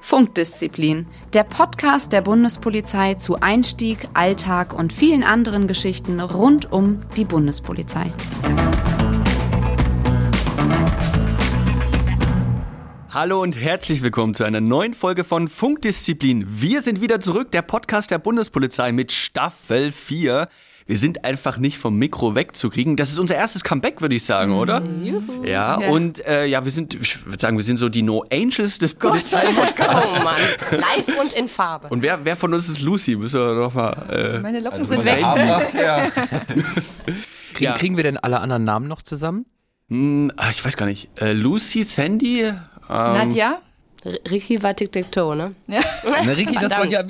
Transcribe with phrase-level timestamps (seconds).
[0.00, 7.24] Funkdisziplin, der Podcast der Bundespolizei zu Einstieg, Alltag und vielen anderen Geschichten rund um die
[7.24, 8.12] Bundespolizei.
[13.08, 16.44] Hallo und herzlich willkommen zu einer neuen Folge von Funkdisziplin.
[16.48, 20.48] Wir sind wieder zurück, der Podcast der Bundespolizei mit Staffel 4.
[20.86, 22.96] Wir sind einfach nicht vom Mikro wegzukriegen.
[22.96, 24.82] Das ist unser erstes Comeback, würde ich sagen, oder?
[25.44, 28.78] Ja, und äh, ja, wir sind, ich würde sagen, wir sind so die No Angels
[28.78, 30.20] des Polizeipodcasts.
[30.20, 31.88] Oh Mann, live und in Farbe.
[31.88, 33.16] Und wer, wer von uns ist Lucy?
[33.16, 33.92] Müssen wir noch mal.
[34.10, 35.24] Äh, Meine Locken Also sind weg.
[35.24, 35.44] Abend
[37.54, 37.72] Kriegen, Ja.
[37.74, 39.46] kriegen wir denn alle anderen Namen noch zusammen?
[39.88, 41.10] hm, ah, ich weiß gar nicht.
[41.20, 42.40] Äh, Lucy, Sandy?
[42.42, 42.54] Ähm,
[42.88, 43.60] Nadja?
[44.04, 45.54] R- Ricky war Tic-Tac-Toe, ne?
[45.66, 45.80] Na,
[46.32, 47.02] Ricky, das war ja,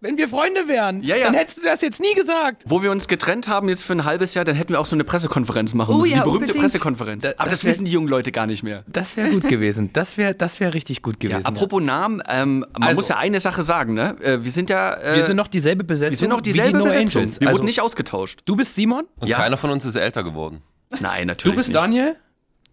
[0.00, 1.24] wenn wir Freunde wären, Ja, ja.
[1.26, 2.62] dann hättest du das jetzt nie gesagt.
[2.66, 4.94] Wo wir uns getrennt haben jetzt für ein halbes Jahr, dann hätten wir auch so
[4.94, 6.10] eine Pressekonferenz machen Oh müssen.
[6.10, 6.60] ja, die berühmte unbedingt.
[6.62, 7.22] Pressekonferenz.
[7.24, 8.84] Da- Aber das, das wär- wissen die jungen Leute gar nicht mehr.
[8.86, 9.90] Das wäre gut gewesen.
[9.92, 11.46] Das wäre das wär richtig gut Ja, gewesen.
[11.46, 14.16] apropos Namen, ähm, man Also- muss ja eine Sache sagen, ne?
[14.22, 14.94] Äh, wir sind ja.
[14.94, 16.10] Äh, wir sind noch dieselbe Besetzung.
[16.12, 17.22] wir sind noch die dieselbe No Besetzung.
[17.22, 17.40] Angels.
[17.40, 18.40] Wir also, wurden nicht ausgetauscht.
[18.44, 19.36] Du bist Simon, Und Ja.
[19.38, 20.62] keiner von uns ist älter geworden.
[21.00, 21.52] Nein, natürlich.
[21.54, 21.76] du bist nicht.
[21.76, 22.16] Daniel,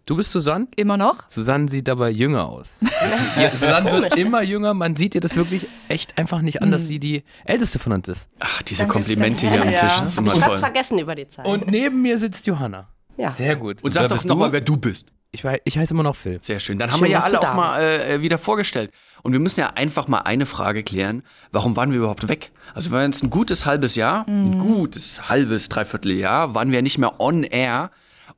[0.05, 0.67] du bist Susanne.
[0.75, 1.27] Immer noch?
[1.27, 2.77] Susanne sieht aber jünger aus.
[3.39, 4.73] ja, Susanne wird immer jünger.
[4.73, 8.07] Man sieht ihr das wirklich echt einfach nicht an, dass sie die älteste von uns
[8.07, 8.29] ist.
[8.39, 9.79] Ach, diese Komplimente hier am Ja.
[9.81, 10.59] Tisch, das ist immer ich fast toll.
[10.59, 11.45] vergessen über die Zeit.
[11.45, 12.87] Und neben mir sitzt Johanna.
[13.17, 13.31] ja.
[13.31, 13.83] Sehr gut.
[13.83, 15.07] Und sag doch nochmal, wer du bist.
[15.31, 16.39] Ich, ich heiße immer noch Phil.
[16.39, 16.79] Sehr schön.
[16.79, 18.91] Dann haben Schön, wir ja alle auch mal äh, wieder vorgestellt.
[19.21, 21.23] Und wir müssen ja einfach mal eine Frage klären.
[21.51, 22.51] Warum waren wir überhaupt weg?
[22.73, 26.81] Also wir waren jetzt ein gutes halbes Jahr, ein gutes halbes, dreiviertel Jahr, waren wir
[26.81, 27.91] nicht mehr on air.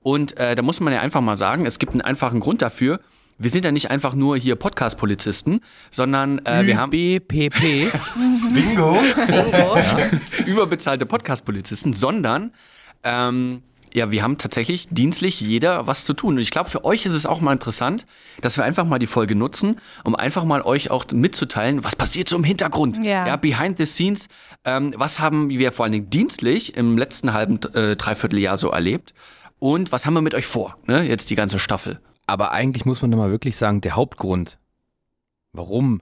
[0.07, 3.01] Und äh, da muss man ja einfach mal sagen, es gibt einen einfachen Grund dafür.
[3.37, 5.59] Wir sind ja nicht einfach nur hier Podcast-Polizisten,
[5.91, 7.91] sondern äh, wir haben BPP.
[8.53, 8.97] Bingo!
[10.45, 12.53] überbezahlte Podcast-Polizisten, sondern
[13.03, 16.35] ähm, ja, wir haben tatsächlich dienstlich jeder was zu tun.
[16.35, 18.05] Und ich glaube, für euch ist es auch mal interessant,
[18.39, 22.29] dass wir einfach mal die Folge nutzen, um einfach mal euch auch mitzuteilen, was passiert
[22.29, 23.03] so im Hintergrund.
[23.03, 23.35] Ja.
[23.35, 24.29] behind the scenes.
[24.63, 28.69] Ähm, was haben wir vor allen Dingen dienstlich im letzten halben, äh, dreiviertel Jahr so
[28.69, 29.13] erlebt?
[29.59, 30.77] Und was haben wir mit euch vor?
[30.85, 31.03] Ne?
[31.03, 31.99] Jetzt die ganze Staffel.
[32.27, 34.59] Aber eigentlich muss man doch mal wirklich sagen, der Hauptgrund,
[35.53, 36.01] warum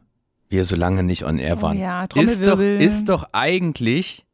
[0.50, 4.26] wir so lange nicht on air waren, Oh ja, ist, doch, ist doch eigentlich,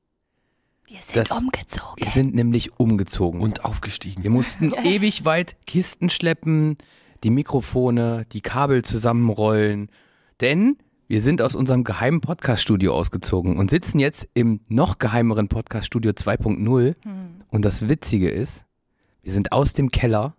[0.88, 2.04] Wir sind Das- umgezogen.
[2.04, 3.42] wir sind nämlich umgezogen.
[3.42, 4.24] Und aufgestiegen.
[4.24, 6.78] wir mussten ewig weit Kisten schleppen,
[7.24, 9.90] die Mikrofone, die Kabel zusammenrollen,
[10.42, 10.78] denn
[11.08, 16.96] wir sind aus unserem geheimen Podcaststudio ausgezogen und sitzen jetzt im noch geheimeren Podcaststudio 2.0.
[17.50, 18.66] Und das Witzige ist,
[19.24, 20.36] wir sind aus dem Keller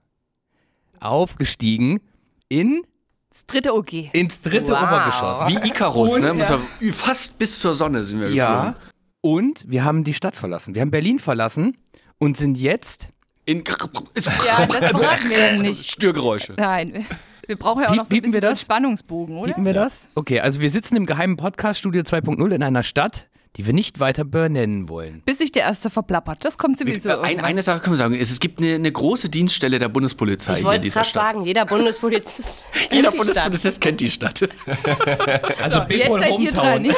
[1.00, 2.00] aufgestiegen
[2.48, 2.82] in
[3.30, 4.10] Das dritte OG.
[4.12, 4.82] ins dritte Wow.
[4.82, 5.48] Obergeschoss.
[5.48, 6.34] Wie Icarus, Und- ne?
[6.38, 8.46] Er- Fast bis zur Sonne sind wir Ja.
[8.70, 8.92] geflogen.
[9.22, 10.74] Und wir haben die Stadt verlassen.
[10.74, 11.76] Wir haben Berlin verlassen
[12.18, 13.08] und sind jetzt.
[13.44, 15.90] In Ja, das verraten wir ja nicht.
[15.90, 16.54] Störgeräusche.
[16.56, 17.06] Nein.
[17.46, 18.56] Wir brauchen ja auch noch so ein bisschen?
[18.56, 19.48] Spannungsbogen, oder?
[19.48, 20.06] Piepen wir das?
[20.14, 24.24] Okay, also wir sitzen im geheimen Podcaststudio 2.0 in einer Stadt, die wir nicht weiter
[24.24, 25.22] benennen wollen.
[25.26, 26.44] Bis sich der erste verplappert.
[26.44, 27.44] Das kommt sowieso Ein, irgendwann.
[27.44, 30.58] eine Sache können wir sagen, es, es gibt eine, eine große Dienststelle der Bundespolizei ich
[30.58, 31.34] hier in wollte dieser Stadt.
[31.34, 34.48] sagen, jeder Bundespolizist kennt Jeder die Bundespolizist kennt die Stadt.
[35.62, 36.84] Also Jetzt seid ihr dran.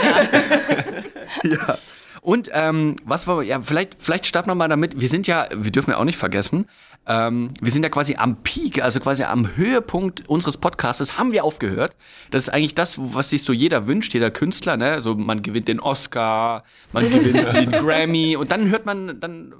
[1.42, 1.78] Ja.
[2.20, 4.98] Und ähm, was war, ja, vielleicht, vielleicht starten wir mal damit.
[4.98, 6.66] Wir sind ja, wir dürfen ja auch nicht vergessen,
[7.06, 11.44] ähm, wir sind ja quasi am Peak, also quasi am Höhepunkt unseres Podcastes haben wir
[11.44, 11.94] aufgehört.
[12.30, 15.00] Das ist eigentlich das, was sich so jeder wünscht, jeder Künstler, ne?
[15.02, 19.52] So man gewinnt den Oscar, man gewinnt den Grammy und dann hört man, dann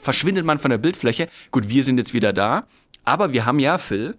[0.00, 1.28] verschwindet man von der Bildfläche.
[1.50, 2.64] Gut, wir sind jetzt wieder da,
[3.04, 4.16] aber wir haben ja, Phil,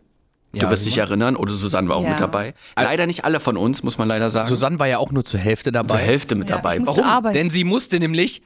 [0.52, 2.10] du Ja, wirst dich erinnern, oder Susanne war auch Ja.
[2.12, 2.54] mit dabei.
[2.76, 4.48] Leider nicht alle von uns, muss man leider sagen.
[4.50, 5.88] Susanne war ja auch nur zur Hälfte dabei.
[5.90, 6.80] zur Hälfte mit Ja, dabei.
[6.86, 7.04] Warum?
[7.04, 7.34] arbeiten.
[7.36, 8.44] Denn sie musste nämlich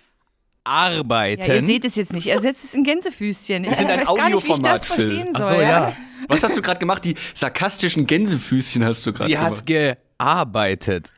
[0.67, 1.43] arbeiten.
[1.43, 2.27] Ja, ihr seht es jetzt nicht.
[2.27, 3.63] Er setzt es in Gänsefüßchen.
[3.63, 5.43] Ich sind ein weiß gar nicht, wie ich das verstehen soll.
[5.43, 5.93] Ach so, ja.
[6.27, 7.05] Was hast du gerade gemacht?
[7.05, 9.51] Die sarkastischen Gänsefüßchen hast du gerade Sie gemacht.
[9.57, 11.13] hat gearbeitet.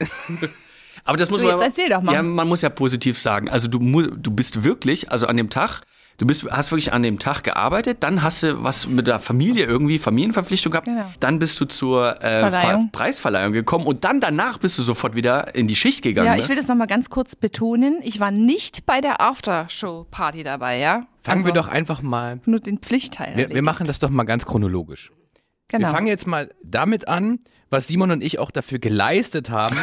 [1.03, 1.57] Aber das muss So, man.
[1.57, 2.13] jetzt erzähl doch mal.
[2.13, 3.49] Ja, man muss ja positiv sagen.
[3.49, 5.81] Also du, du bist wirklich, also an dem Tag,
[6.19, 9.65] du bist, hast wirklich an dem Tag gearbeitet, dann hast du was mit der Familie
[9.65, 11.05] irgendwie, Familienverpflichtung gehabt, Genau.
[11.19, 12.81] dann bist du zur äh, Verleihung.
[12.83, 16.27] Ver Preisverleihung gekommen und dann danach bist du sofort wieder in die Schicht gegangen.
[16.27, 16.39] Ja, ne?
[16.39, 17.99] ich will das nochmal ganz kurz betonen.
[18.03, 21.07] Ich war nicht bei der Aftershow-Party dabei, ja?
[21.21, 22.39] Fangen Also wir doch einfach mal.
[22.45, 23.35] Nur den Pflichtteil.
[23.35, 25.11] Wir, wir machen das doch mal ganz chronologisch.
[25.69, 25.87] Genau.
[25.87, 27.39] Wir fangen jetzt mal damit an,
[27.69, 29.77] was Simon und ich auch dafür geleistet haben.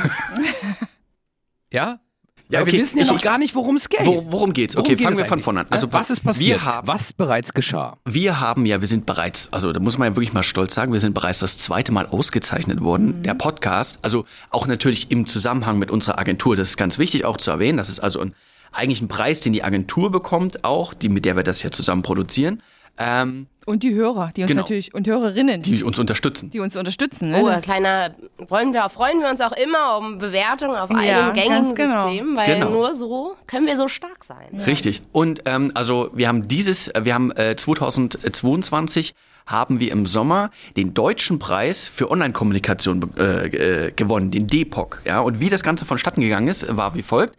[1.73, 2.01] ja?
[2.49, 4.07] Ja, okay, wir wissen ja ich- noch gar nicht, worum es geht.
[4.07, 4.77] Wo, worum geht's?
[4.77, 5.67] Worum Okay, geht fangen wir von vorne an.
[5.71, 6.65] Also was ist passiert?
[6.65, 7.97] Haben, was bereits geschah?
[8.05, 10.93] Wir haben ja, wir sind bereits, also da muss man ja wirklich mal stolz sagen,
[10.93, 13.99] wir sind bereits das zweite Mal ausgezeichnet worden, der Podcast.
[14.03, 16.55] Also auch natürlich im Zusammenhang mit unserer Agentur.
[16.55, 17.79] Das ist ganz wichtig auch zu erwähnen.
[17.79, 18.35] Das ist also ein,
[18.71, 22.03] eigentlich ein Preis, den die Agentur bekommt, auch, die, mit der wir das ja zusammen
[22.03, 22.63] produzieren.
[22.99, 24.63] Ähm, Und die Hörer, die uns Genau.
[24.63, 26.51] natürlich, und Hörerinnen, die, die uns unterstützen.
[26.61, 27.33] uns unterstützen.
[27.33, 27.43] Ne?
[27.43, 28.15] Oh, ein kleiner,
[28.49, 30.97] wollen wir, freuen wir uns auch immer um Bewertungen auf Ja,
[31.31, 32.03] allen gängigen genau.
[32.03, 32.71] Systemen, weil Genau.
[32.71, 34.61] nur so können wir so stark sein.
[34.67, 35.03] Richtig.
[35.11, 39.15] Und ähm, also wir haben dieses, äh, wir haben äh, 2022
[39.47, 45.03] haben wir im Sommer den deutschen Preis für Online-Kommunikation äh, äh, gewonnen, den DEPOC.
[45.05, 47.37] Ja, und wie das Ganze vonstatten gegangen ist, war wie folgt.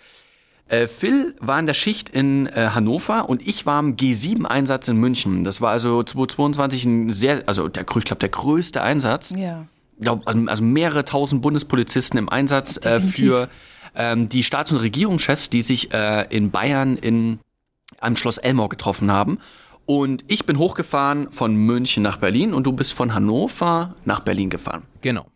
[0.69, 4.97] Äh, Phil war in der Schicht in äh, Hannover und ich war im G7-Einsatz in
[4.97, 5.43] München.
[5.43, 9.65] Das war also 2022 ein sehr, also der, ich glaube, der größte Einsatz Ja.
[9.99, 13.47] glaub, also also mehrere tausend Bundespolizisten im Einsatz äh, für
[13.95, 17.39] ähm, die Staats- und Regierungschefs, die sich äh, in Bayern in,
[17.99, 19.39] am Schloss Elmau getroffen haben.
[19.85, 24.49] Und ich bin hochgefahren von München nach Berlin und du bist von Hannover nach Berlin
[24.49, 24.83] gefahren.
[25.01, 25.27] Genau.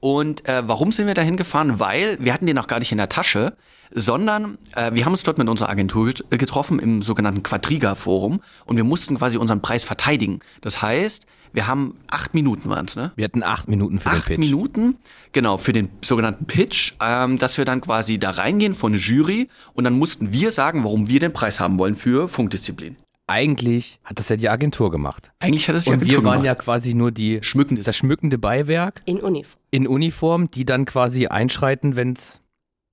[0.00, 1.80] Und äh, warum sind wir dahin gefahren?
[1.80, 3.56] Weil wir hatten den noch gar nicht in der Tasche,
[3.92, 8.76] sondern äh, wir haben uns dort mit unserer Agentur äh, getroffen im sogenannten Quadriga-Forum und
[8.76, 10.40] wir mussten quasi unseren Preis verteidigen.
[10.60, 13.12] Das heißt, wir haben acht Minuten waren's, ne?
[13.16, 14.38] Wir hatten acht Minuten für acht den Pitch.
[14.38, 14.96] Minuten,
[15.32, 19.48] genau, für den sogenannten Pitch, ähm, dass wir dann quasi da reingehen von eine Jury
[19.72, 22.96] und dann mussten wir sagen, warum wir den Preis haben wollen für Funkdisziplin.
[23.28, 25.32] Eigentlich hat das ja die Agentur gemacht.
[25.40, 26.64] Eigentlich hat es die Und Agentur wir waren ja gemacht.
[26.64, 27.86] quasi nur die Schmückendes.
[27.86, 29.60] das schmückende Beiwerk In Uniform.
[29.72, 32.40] in Uniform, die dann quasi einschreiten, wenn es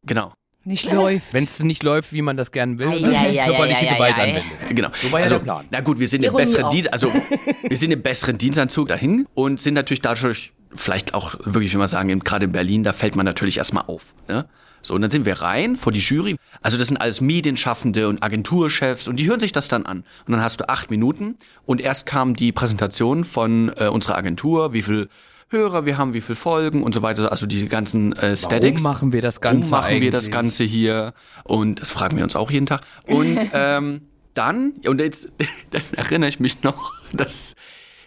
[0.05, 0.33] Genau.
[0.65, 1.33] Nicht läuft.
[1.33, 3.85] wenn es nicht läuft, wie man das gern will, Ei, und dann ei, ei, körperliche
[3.85, 4.43] Gewalt anwendet.
[4.69, 4.89] Genau.
[4.93, 5.65] So war ja also, der Plan.
[5.71, 6.69] Na gut, wir sind im besseren.
[6.71, 7.11] Dienst, also
[7.67, 11.87] wir sind im besseren Dienstanzug dahin und sind natürlich dadurch vielleicht auch wirklich, wenn man
[11.89, 14.13] sagen, gerade in Berlin, da fällt man natürlich erstmal auf.
[14.29, 14.45] Ne?
[14.83, 16.35] So, und dann sind wir rein vor die Jury.
[16.61, 20.03] Also das sind alles Medienschaffende und Agenturchefs und die hören sich das dann an.
[20.27, 21.35] Und dann hast du acht Minuten
[21.65, 25.09] und erst kam die Präsentation von äh, unserer Agentur, wie viel
[25.49, 27.31] Hörer wir haben, wie viel Folgen und so weiter.
[27.31, 28.83] Also diese ganzen äh, Statics.
[28.83, 30.33] Warum machen wir das Ganze Warum machen wir das eigentlich?
[30.33, 31.13] Ganze hier?
[31.43, 32.81] Und das fragen wir uns auch jeden Tag.
[33.07, 34.01] Und ähm,
[34.33, 35.31] dann, und jetzt
[35.71, 37.55] dann erinnere ich mich noch, dass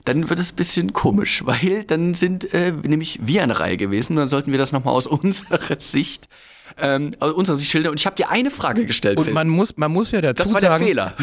[0.04, 4.12] dann wird es ein bisschen komisch, weil dann sind äh, nämlich wir eine Reihe gewesen
[4.12, 6.28] und dann sollten wir das nochmal aus unserer Sicht,
[6.78, 7.92] ähm, aus unserer Sicht schildern.
[7.92, 9.18] Und ich habe dir eine Frage gestellt.
[9.18, 9.34] Und Phil.
[9.34, 11.14] man muss, man muss ja dazu das war der sagen, Fehler.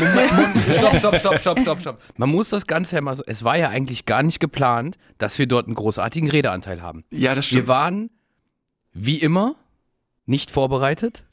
[0.74, 2.00] Stopp, stopp, stopp, stopp, stopp, stopp.
[2.18, 5.38] Man muss das Ganze ja mal so, es war ja eigentlich gar nicht geplant, dass
[5.40, 7.04] wir dort einen großartigen Redeanteil haben.
[7.12, 7.68] Ja, das Wir stimmt.
[7.68, 8.10] waren,
[8.94, 9.56] wie immer,
[10.26, 11.24] nicht vorbereitet.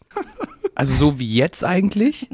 [0.75, 2.29] Also so wie jetzt eigentlich.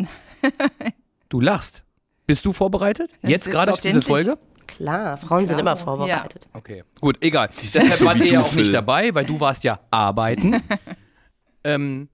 [1.29, 1.85] Du lachst.
[2.27, 3.13] Bist du vorbereitet?
[3.23, 4.03] Ja, Jetzt gerade auf diese.
[4.03, 4.39] Folge?
[4.67, 5.61] Klar, Frauen sind Klar.
[5.61, 6.49] immer vorbereitet.
[6.53, 7.51] Okay, gut, egal.
[7.61, 10.63] sind Deshalb so ihr du, ja auch nicht dabei, weil du warst ja arbeiten.
[11.67, 12.09] ähm,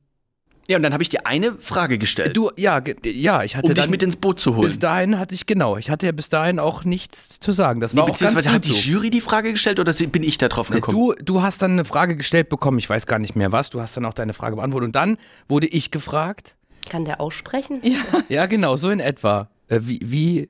[0.69, 3.75] Ja, und dann habe ich dir eine Frage gestellt, du, ja, ja, ich hatte um
[3.75, 4.67] dich dann, mit ins Boot zu holen.
[4.69, 7.81] bis dahin hatte ich, genau, ich hatte ja bis dahin auch nichts zu sagen.
[7.81, 8.91] Das Nee, war auch ganz beziehungsweise gut hat die.
[8.91, 10.97] Jury die Frage gestellt oder bin ich da drauf gekommen?
[10.97, 13.81] Du, du hast dann eine Frage gestellt bekommen, ich weiß gar nicht mehr was, du
[13.81, 15.19] hast dann auch deine Frage beantwortet und dann
[15.49, 16.55] wurde ich gefragt,
[16.89, 17.83] Kann der aussprechen?
[18.29, 20.49] ja genau, so in etwa, äh, wie, wie,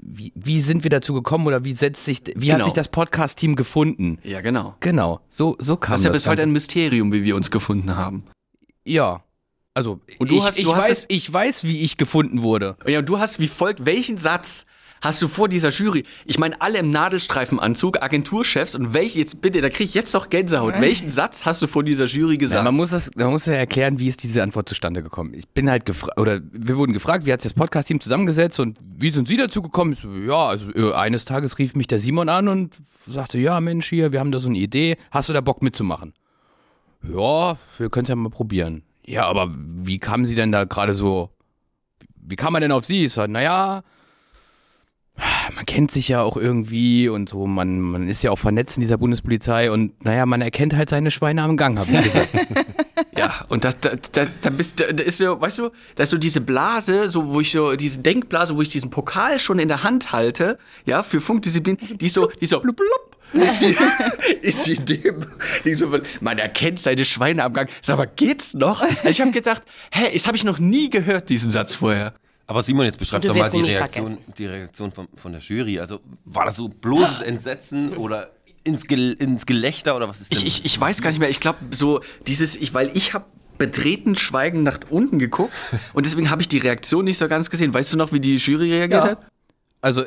[0.00, 2.64] wie, wie, sind wir dazu gekommen oder wie setzt sich, wie hat Genau.
[2.64, 4.18] sich das Podcast-Team gefunden?
[4.24, 4.74] ja, genau.
[4.80, 7.50] Genau, so, so kam Das ist ja das bis heute ein Mysterium, wie wir uns
[7.52, 8.24] gefunden haben.
[8.84, 9.22] Ja,
[9.74, 12.76] also Und du ich, hast- ich, du hast weiß, ich weiß, wie ich gefunden wurde.
[12.86, 14.66] Ja, und du hast wie folgt, welchen Satz
[15.00, 16.04] hast du vor dieser Jury?
[16.26, 20.30] Ich meine, alle im Nadelstreifenanzug, Agenturchefs und welch, jetzt bitte, da kriege ich jetzt doch
[20.30, 20.74] Gänsehaut.
[20.80, 22.64] Welchen Satz hast du vor dieser Jury Ja, gesagt?
[22.64, 25.32] man muss das, man muss ja erklären, wie ist diese Antwort zustande gekommen.
[25.34, 28.78] Ich bin halt gefragt, oder wir wurden gefragt, wie hat sich das Podcast-Team zusammengesetzt und
[28.82, 29.92] wie sind Sie dazu gekommen?
[29.92, 33.58] Ich so, ja, also äh, eines Tages rief mich der Simon an und sagte, ja
[33.60, 36.12] Mensch, hier, wir haben da so eine Idee, hast du da Bock mitzumachen?
[37.08, 38.82] Ja, wir können es ja mal probieren.
[39.04, 41.30] Ja, aber wie kamen Sie denn da gerade so,
[42.14, 43.04] wie kam man denn auf Sie?
[43.04, 43.82] Ich so, naja,
[45.54, 48.80] man kennt sich ja auch irgendwie und so, man, man ist ja auch vernetzt in
[48.80, 52.28] dieser Bundespolizei und naja, man erkennt halt seine Schweine am Gang, habe ich gesagt.
[53.16, 56.10] ja, und da, da, da, da bist da, da ist so, weißt du, da ist
[56.10, 59.68] so diese Blase, so wo ich so, diese Denkblase, wo ich diesen Pokal schon in
[59.68, 63.60] der Hand halte, ja, für Funkdisziplin, die ist so, die ist so, blub, blub, ist
[63.60, 63.76] sie,
[64.42, 65.24] ist sie dem,
[65.74, 65.88] so,
[66.20, 67.68] man erkennt seine Schweine am Gang.
[67.80, 68.84] Sag mal, geht's noch?
[69.04, 69.62] Ich habe gedacht,
[69.92, 72.14] hä, das habe ich noch nie gehört, diesen Satz vorher.
[72.46, 74.32] Aber Simon, jetzt beschreib Und du doch mal die Reaktion, vergessen.
[74.36, 75.78] die Reaktion von, von der Jury.
[75.80, 78.30] Also war das so bloßes Entsetzen oder
[78.64, 81.30] ins, Gel ins Gelächter oder was ist denn Ich, ich, ich weiß gar nicht mehr.
[81.30, 83.24] Ich glaube, so dieses, ich, weil ich habe
[83.58, 85.52] betreten schweigend nach unten geguckt
[85.94, 87.72] und deswegen habe ich die Reaktion nicht so ganz gesehen.
[87.72, 89.10] Weißt du noch, wie die Jury reagiert Ja.
[89.12, 89.18] hat?
[89.80, 90.04] Also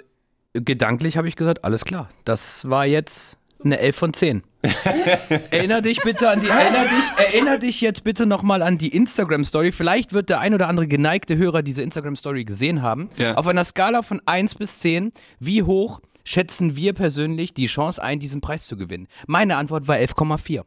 [0.63, 4.43] gedanklich habe ich gesagt, alles klar, das war jetzt eine 11 von 10.
[5.51, 9.71] erinner dich bitte an die, erinner dich, erinner dich jetzt bitte nochmal an die Instagram-Story.
[9.71, 13.09] Vielleicht wird der ein oder andere geneigte Hörer diese Instagram-Story gesehen haben.
[13.17, 13.35] Ja.
[13.35, 18.19] Auf einer Skala von 1 bis 10, wie hoch schätzen wir persönlich die Chance ein,
[18.19, 19.07] diesen Preis zu gewinnen?
[19.27, 20.63] Meine Antwort war 11,4.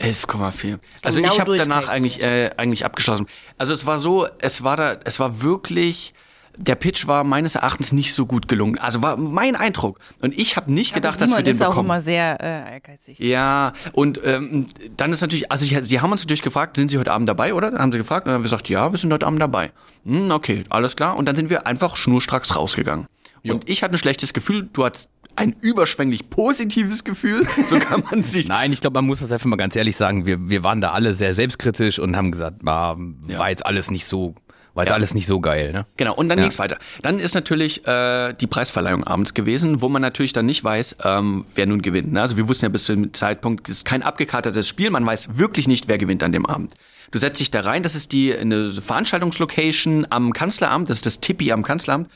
[0.00, 0.78] 11,4.
[1.02, 3.26] Also Genau ich habe danach eigentlich, äh, eigentlich abgeschlossen.
[3.58, 6.14] Also es war so, es war da, es war wirklich
[6.56, 8.78] der Pitch war meines Erachtens nicht so gut gelungen.
[8.78, 9.98] Also war mein Eindruck.
[10.20, 11.86] Und ich habe nicht gedacht, dass wir den ist auch bekommen.
[11.86, 13.18] immer sehr äh, ehrgeizig.
[13.18, 14.66] Ja, und ähm,
[14.96, 17.54] dann ist natürlich, also ich, Sie haben uns natürlich gefragt, sind Sie heute Abend dabei,
[17.54, 17.70] oder?
[17.70, 19.72] Dann haben Sie gefragt und dann haben wir gesagt, ja, wir sind heute Abend dabei.
[20.04, 21.16] Hm, okay, alles klar.
[21.16, 23.06] Und dann sind wir einfach schnurstracks rausgegangen.
[23.42, 28.22] Und ich hatte ein schlechtes Gefühl, du hattest ein überschwänglich positives Gefühl, so kann man
[28.22, 28.48] sich.
[28.48, 30.26] Nein, ich glaube, man muss das einfach mal ganz ehrlich sagen.
[30.26, 34.04] Wir, wir waren da alle sehr selbstkritisch und haben gesagt, war, war jetzt alles nicht
[34.04, 34.34] so,
[34.74, 34.92] war Ja.
[34.92, 35.86] alles nicht so geil, ne?
[35.96, 36.44] Genau, und dann Ja.
[36.44, 36.78] ging's weiter.
[37.02, 41.44] Dann ist natürlich äh, die Preisverleihung abends gewesen, wo man natürlich dann nicht weiß, ähm,
[41.54, 42.12] wer nun gewinnt.
[42.12, 42.20] Ne?
[42.20, 45.66] Also wir wussten ja bis zum Zeitpunkt, es ist kein abgekartetes Spiel, man weiß wirklich
[45.68, 46.74] nicht, wer gewinnt an dem Abend.
[47.10, 51.20] Du setzt dich da rein, das ist die eine Veranstaltungslocation am Kanzleramt, das ist das
[51.20, 52.08] Tippi am Kanzleramt.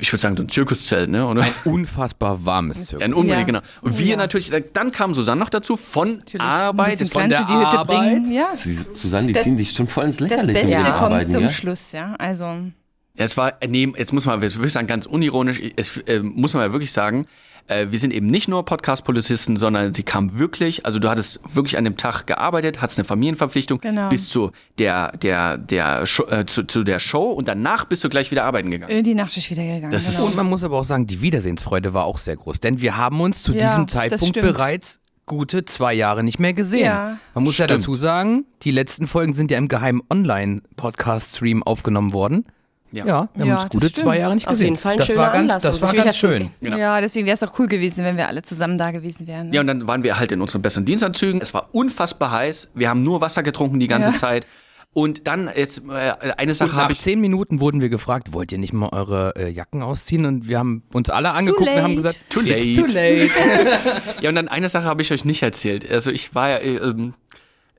[0.00, 1.26] Ich würde sagen, so ein Zirkuszelt, ne?
[1.26, 1.42] Oder?
[1.42, 3.04] Ein unfassbar warmes Ja, Zirkus.
[3.04, 3.44] ein Unbedingt, Ja.
[3.44, 3.60] genau.
[3.82, 6.40] Und wir natürlich, dann kam Susanne noch dazu von Natürlich.
[6.40, 6.98] Arbeit.
[7.12, 7.98] Von der die Hütte Arbeit.
[7.98, 8.32] bringen.
[8.32, 8.48] Ja.
[8.54, 10.52] Sie, Susanne, die Das- ziehen dich schon voll ins Das Lächerliche.
[10.54, 11.48] Beste mit den kommt Arbeiten, zum ja?
[11.48, 12.14] Schluss, ja.
[12.18, 16.20] Also Ja, es war, nee, jetzt muss man, würde ich sagen, ganz unironisch, es äh,
[16.20, 17.26] muss man ja wirklich sagen,
[17.70, 21.78] äh, wir sind eben nicht nur Podcast-Polizisten, sondern sie kam wirklich, also du hattest wirklich
[21.78, 24.08] an dem Tag gearbeitet, hattest eine Familienverpflichtung, Genau.
[24.08, 28.08] bis zu der, der, der, Show, äh, zu, zu der Show und danach bist du
[28.08, 28.92] gleich wieder arbeiten gegangen.
[28.92, 29.90] in die Nachtschicht wieder gegangen.
[29.90, 30.26] Das ist- genau.
[30.28, 32.60] Und man muss aber auch sagen, die Wiedersehensfreude war auch sehr groß.
[32.60, 36.86] Denn wir haben uns zu Ja, diesem Zeitpunkt bereits gute zwei Jahre nicht mehr gesehen.
[36.86, 37.16] Ja.
[37.34, 37.82] Man muss ja Stimmt.
[37.82, 42.44] dazu sagen, die letzten Folgen sind ja im geheimen Online-Podcast-Stream aufgenommen worden.
[42.92, 43.04] Ja.
[43.06, 44.04] Ja, wir haben Ja, uns das gute stimmt.
[44.06, 44.66] zwei Jahre nicht Auf gesehen.
[44.66, 46.50] jeden Fall ein das schöner war ganz, Anlass, das um war ganz schön.
[46.60, 46.76] Genau.
[46.76, 49.48] Ja, deswegen wäre es auch cool gewesen, wenn wir alle zusammen da gewesen wären.
[49.50, 49.54] Ne?
[49.54, 51.40] Ja, und dann waren wir halt in unseren besseren Dienstanzügen.
[51.40, 52.70] Es war unfassbar heiß.
[52.74, 54.14] Wir haben nur Wasser getrunken die ganze Ja.
[54.16, 54.46] Zeit.
[54.92, 57.00] Und dann jetzt äh, eine Sache habe nach ich.
[57.00, 60.26] zehn Minuten wurden wir gefragt, wollt ihr nicht mal eure äh, Jacken ausziehen?
[60.26, 62.88] Und wir haben uns alle angeguckt und haben gesagt, Too it's late.
[62.88, 63.30] too late.
[64.20, 65.88] Ja, und dann eine Sache habe ich euch nicht erzählt.
[65.88, 67.14] Also ich war ja, äh, ähm,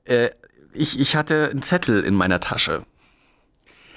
[0.06, 0.30] äh,
[0.72, 2.82] ich, ich hatte einen Zettel in meiner Tasche.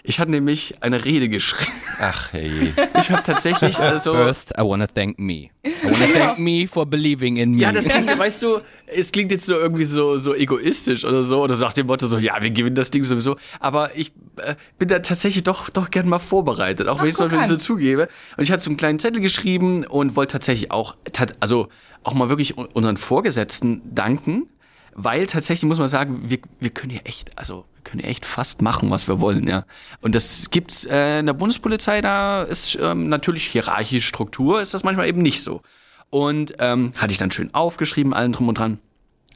[0.08, 1.72] Ich hatte nämlich eine Rede geschrieben.
[2.00, 2.74] Ach hey.
[3.00, 4.12] Ich habe tatsächlich, also.
[4.14, 5.34] First, I wanna thank me.
[5.66, 7.62] I wanna thank me for believing in me.
[7.62, 11.42] Ja, das klingt, weißt du, es klingt jetzt so irgendwie so, so egoistisch oder so,
[11.42, 13.36] oder so nach dem Motto so, ja, wir gewinnen das Ding sowieso.
[13.60, 17.32] Aber ich äh, bin da tatsächlich doch, doch gern mal vorbereitet, auch wenn ich es
[17.32, 18.08] mal so zugebe.
[18.38, 21.70] Und ich hatte so einen kleinen Zettel geschrieben und wollte tatsächlich auch, tat, also
[22.04, 24.48] auch mal wirklich un- unseren Vorgesetzten danken,
[24.94, 28.90] weil tatsächlich muss man sagen, wir, wir können hier echt, also können echt fast machen,
[28.90, 29.64] was wir wollen, ja.
[30.02, 34.84] Und das gibt's äh, in der Bundespolizei, da ist ähm, natürlich hierarchische Struktur, ist das
[34.84, 35.62] manchmal eben nicht so.
[36.10, 38.80] Und ähm, hatte ich dann schön aufgeschrieben, allen drum und dran.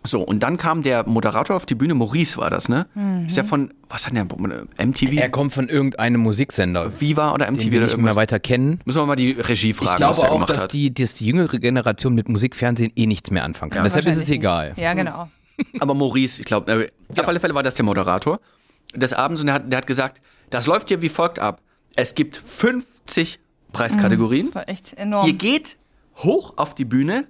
[0.04, 2.88] So, und dann kam der Moderator auf die Bühne, Maurice war das, ne?
[3.28, 5.12] Ist ja von, was hat der, MTV?
[5.12, 8.16] Er kommt von irgendeinem Musiksender, Viva oder MTV den wir oder nicht mehr irgendwas?
[8.16, 8.80] weiter kennen.
[8.86, 10.74] Müssen wir mal die Regie fragen, Ich glaube was er auch, gemacht dass hat.
[10.74, 13.84] die, dass die jüngere Generation mit Musikfernsehen eh nichts mehr anfangen kann.
[13.84, 14.70] Deshalb ist es egal.
[14.70, 14.78] nicht.
[14.78, 15.30] Ja, genau.
[15.80, 18.40] Aber Maurice, ich glaube, äh, auf alle Fälle war das der Moderator
[18.96, 21.62] des Abends und der hat, der hat gesagt, das läuft hier wie folgt ab.
[21.96, 23.40] Es gibt 50
[23.72, 24.48] Preiskategorien.
[24.48, 25.28] Das war echt enorm.
[25.28, 25.78] Ihr geht
[26.18, 27.28] hoch auf die Bühne,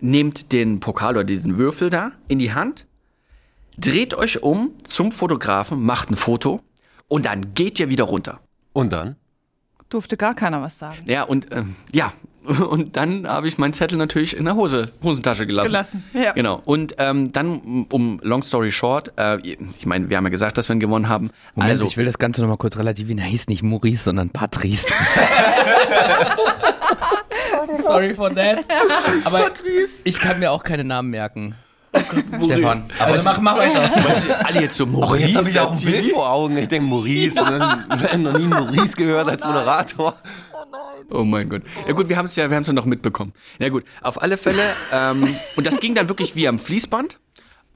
[0.00, 2.86] nehmt den Pokal oder diesen Würfel da in die Hand,
[3.76, 6.60] dreht euch um zum Fotografen, macht ein Foto
[7.08, 8.40] und dann geht ihr wieder runter.
[8.72, 9.16] Und dann?
[9.90, 11.02] Durfte gar keiner was sagen.
[11.06, 12.12] Ja, und ähm, ja,
[12.70, 15.68] und dann habe ich meinen Zettel natürlich in der Hose, Hosentasche gelassen.
[15.68, 16.32] Gelassen, ja.
[16.32, 16.62] Genau.
[16.64, 20.68] Und ähm, dann, um long story short, äh, ich meine, wir haben ja gesagt, dass
[20.68, 21.30] wir ihn gewonnen haben.
[21.54, 23.18] Moment, also, ich will das Ganze nochmal kurz relativieren.
[23.18, 24.86] Er hieß nicht Maurice, sondern Patrice.
[27.82, 28.64] Sorry for that.
[29.24, 29.50] Aber
[30.04, 31.56] ich kann mir auch keine Namen merken.
[32.44, 32.84] Stefan.
[32.98, 33.90] Also mach, mach weiter.
[34.04, 35.26] was, alle jetzt so Oh, Maurice.
[35.26, 35.80] jetzt habe ich auch ein?
[35.80, 36.56] Bild vor Augen.
[36.56, 37.34] Ich denke, Maurice.
[37.34, 37.84] Ne?
[37.98, 40.14] Wir haben noch nie Maurice gehört als Moderator.
[41.10, 41.62] Oh mein Gott.
[41.86, 43.32] Ja gut, wir haben es ja, wir haben es ja noch mitbekommen.
[43.58, 44.62] Ja gut, auf alle Fälle.
[44.92, 47.18] Ähm, und das ging dann wirklich wie am Fließband.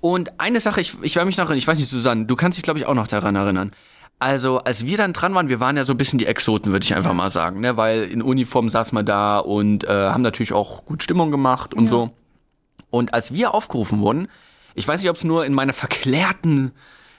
[0.00, 2.62] Und eine Sache, ich, ich war mich noch, ich weiß nicht, Susanne, du kannst dich
[2.62, 3.73] glaube ich auch noch daran erinnern.
[4.21, 6.85] Also, als wir dann dran waren, wir waren ja so ein bisschen die Exoten, würde
[6.85, 7.76] ich einfach mal sagen, ne?
[7.76, 11.88] Weil in Uniform saßen wir da und äh, haben natürlich auch gut Stimmung gemacht und
[11.88, 12.11] so.
[12.94, 14.28] Und als wir aufgerufen wurden,
[14.76, 16.70] ich weiß nicht, ob es nur in meiner verklärten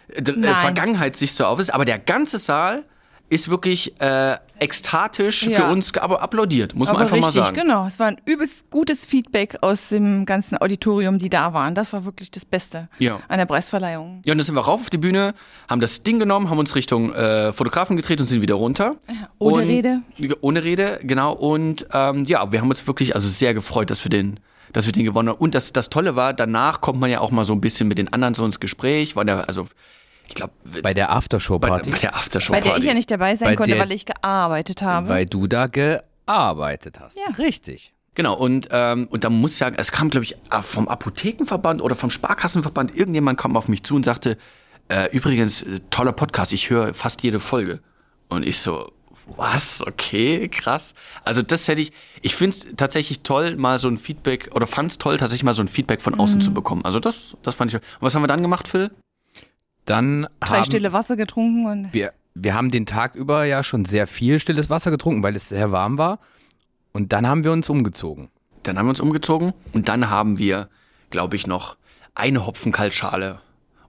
[0.08, 0.53] äh, äh.
[0.53, 2.86] Vergangenheit sich so auf ist, aber der ganze Saal
[3.27, 5.58] ist wirklich äh, ekstatisch Ja.
[5.65, 7.55] für uns aber applaudiert, muss man Aber einfach richtig, mal sagen.
[7.58, 7.88] genau.
[7.88, 11.74] Es war ein übelst gutes Feedback aus dem ganzen Auditorium, die da waren.
[11.75, 13.20] Das war wirklich das Beste Ja.
[13.27, 14.22] an der Preisverleihung.
[14.25, 15.34] Ja, und dann sind wir rauf auf die Bühne,
[15.67, 18.96] haben das Ding genommen, haben uns Richtung äh, Fotografen gedreht und sind wieder runter.
[19.39, 20.01] ohne und, Rede.
[20.41, 21.34] Ohne Rede, genau.
[21.34, 24.39] Und ähm, ja, wir haben uns wirklich also sehr gefreut, dass wir den,
[24.75, 25.38] dass wir den gewonnen haben.
[25.38, 27.98] Und das, das Tolle war, danach kommt man ja auch mal so ein bisschen mit
[27.98, 29.15] den anderen so ins Gespräch.
[29.15, 29.67] War der, also
[30.27, 30.53] ich glaube
[30.84, 31.91] Bei der bei, Aftershow-Party.
[31.91, 34.05] bei der Aftershow Bei der ich ja nicht dabei sein Bei konnte, der- weil ich
[34.05, 35.08] gearbeitet habe.
[35.08, 37.17] Weil du da gearbeitet hast.
[37.17, 37.34] Ja.
[37.38, 37.94] Richtig.
[38.15, 41.82] Genau, und, ähm, und da muss ich sagen, es kam, glaube ich, ah, vom Apothekenverband
[41.82, 44.38] oder vom Sparkassenverband, irgendjemand kam auf mich zu und sagte,
[44.88, 47.82] äh, übrigens, äh, toller Podcast, ich höre fast jede Folge.
[48.29, 48.91] Und ich so,
[49.27, 49.86] Was?
[49.86, 50.94] Okay, krass.
[51.24, 51.91] Also das hätte ich,
[52.22, 55.53] ich finde es tatsächlich toll, mal so ein Feedback, oder fand es toll, tatsächlich mal
[55.53, 56.86] so ein Feedback von außen zu bekommen.
[56.86, 57.75] Also das, das fand ich.
[57.75, 58.91] Und was haben wir dann gemacht, Phil?
[59.86, 63.86] Dann Drei haben stille Wasser getrunken und wir, wir haben den Tag über ja schon
[63.86, 66.20] sehr viel stilles Wasser getrunken, weil es sehr warm war.
[66.91, 68.29] Und dann haben wir uns umgezogen.
[68.63, 70.70] Dann haben wir uns umgezogen und dann haben wir,
[71.10, 71.77] glaube ich, noch
[72.15, 73.41] eine Hopfenkaltschale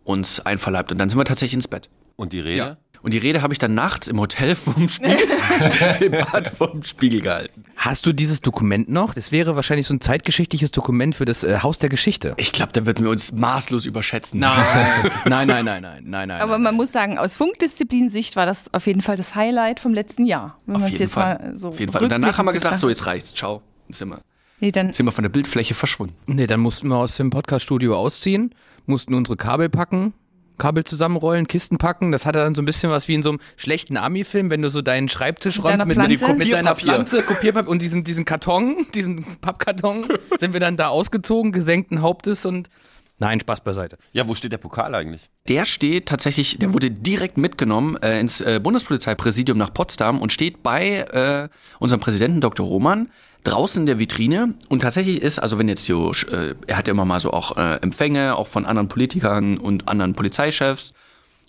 [0.04, 1.88] uns einverleibt und dann sind wir tatsächlich ins Bett.
[2.16, 2.78] Und die Rede?
[3.06, 5.28] Und die Rede habe ich dann nachts im Hotel vom Spiegel,
[6.00, 7.62] im Bad vom Spiegel gehalten.
[7.76, 9.14] Hast du dieses Dokument noch?
[9.14, 12.34] Das wäre wahrscheinlich so ein zeitgeschichtliches Dokument für das äh, Haus der Geschichte.
[12.36, 14.40] Ich glaube, da würden wir uns maßlos überschätzen.
[14.40, 14.58] Nein,
[15.24, 16.40] nein, nein, nein, nein, nein, nein.
[16.40, 20.26] Aber man muss sagen, aus Funkdisziplin-Sicht war das auf jeden Fall das Highlight vom letzten
[20.26, 20.58] Jahr.
[20.66, 21.38] Wenn Auf man es jeden jetzt Fall.
[21.38, 22.02] mal so Auf jeden Fall.
[22.02, 23.62] Und danach haben wir gesagt, so jetzt reicht's, ciao.
[23.88, 24.20] Sind wir.
[24.58, 26.16] Nee, dann sind wir von der Bildfläche verschwunden.
[26.26, 28.52] nee, dann mussten wir aus dem Podcast-Studio ausziehen,
[28.86, 30.12] mussten unsere Kabel packen,
[30.58, 32.12] Kabel zusammenrollen, Kisten packen.
[32.12, 34.70] Das hatte dann so ein bisschen was wie in so einem schlechten Ami-Film, wenn du
[34.70, 36.34] so deinen Schreibtisch Mit räumst mit, Pflanze?
[36.34, 36.76] mit deiner.
[36.76, 40.06] Pflanze, Kopierpapier und diesen, diesen Karton, diesen Pappkarton,
[40.38, 42.68] sind wir dann da ausgezogen, gesenkten Hauptes und
[43.18, 43.98] nein, Spaß beiseite.
[44.12, 45.30] Ja, wo steht der Pokal eigentlich?
[45.48, 50.62] Der steht tatsächlich, der wurde direkt mitgenommen äh, ins äh, Bundespolizeipräsidium nach Potsdam und steht
[50.62, 52.66] bei äh, unserem Präsidenten Dr.
[52.66, 53.10] Roman
[53.44, 54.54] draußen in der Vitrine.
[54.68, 57.56] Und tatsächlich ist, also wenn jetzt so, äh, er hat ja immer mal so auch
[57.56, 60.92] äh, Empfänge, auch von anderen Politikern und anderen Polizeichefs.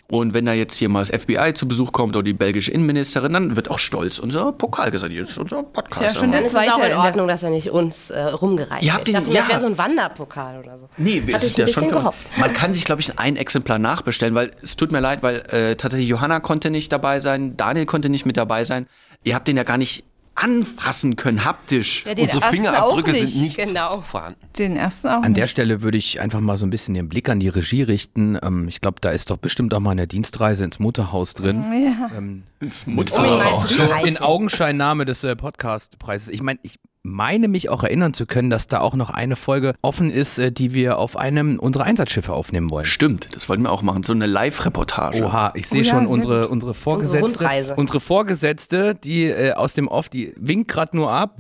[0.10, 3.34] Und wenn da jetzt hier mal das FBI zu Besuch kommt oder die belgische Innenministerin,
[3.34, 5.12] dann wird auch stolz unser Pokal gesagt.
[5.12, 6.02] Hier ist unser Podcast.
[6.02, 8.10] Ist ja schon Dann ist es Zweite auch in der- Ordnung, dass er nicht uns
[8.10, 9.10] äh, rumgereicht Ihr habt wird.
[9.10, 9.50] Ich den- dachte das ja.
[9.50, 10.88] wäre so ein Wanderpokal oder so.
[10.96, 12.26] Nee, Hatte es ich ist ein ja bisschen schon gehofft.
[12.38, 15.76] Man kann sich, glaube ich, ein Exemplar nachbestellen, weil es tut mir leid, weil äh,
[15.76, 18.88] tatsächlich Johanna konnte nicht dabei sein, Daniel konnte nicht mit dabei sein.
[19.26, 20.06] Ihr habt den ja gar nicht
[20.38, 22.06] anfassen können, haptisch.
[22.06, 23.28] Ja, den Unsere ersten Fingerabdrücke auch nicht.
[23.34, 24.02] sind nicht Genau.
[24.02, 24.40] vorhanden.
[24.58, 25.52] Den ersten auch An der nicht.
[25.52, 28.38] Stelle würde ich einfach mal so ein bisschen den Blick an die Regie richten.
[28.42, 31.64] Ähm, ich glaube, da ist doch bestimmt auch mal eine Dienstreise ins Mutterhaus drin.
[31.74, 32.12] Ja.
[32.18, 34.08] Ähm, zu so streichen.
[34.08, 36.30] in Augenscheinnahme des äh, Podcastpreises.
[36.30, 39.74] Ich meine, ich meine mich auch erinnern zu können, dass da auch noch eine Folge
[39.82, 42.86] offen ist, äh, die wir auf einem unserer Einsatzschiffe aufnehmen wollen.
[42.86, 45.24] Stimmt, das wollten wir auch machen, so eine Live-Reportage.
[45.24, 46.52] Oha, ich sehe Oh ja, schon unsere, gut.
[46.52, 47.22] unsere Vorgesetzte.
[47.22, 47.76] Rundreise.
[47.76, 51.38] Unsere Vorgesetzte, die äh, aus dem Off, die winkt gerade nur ab.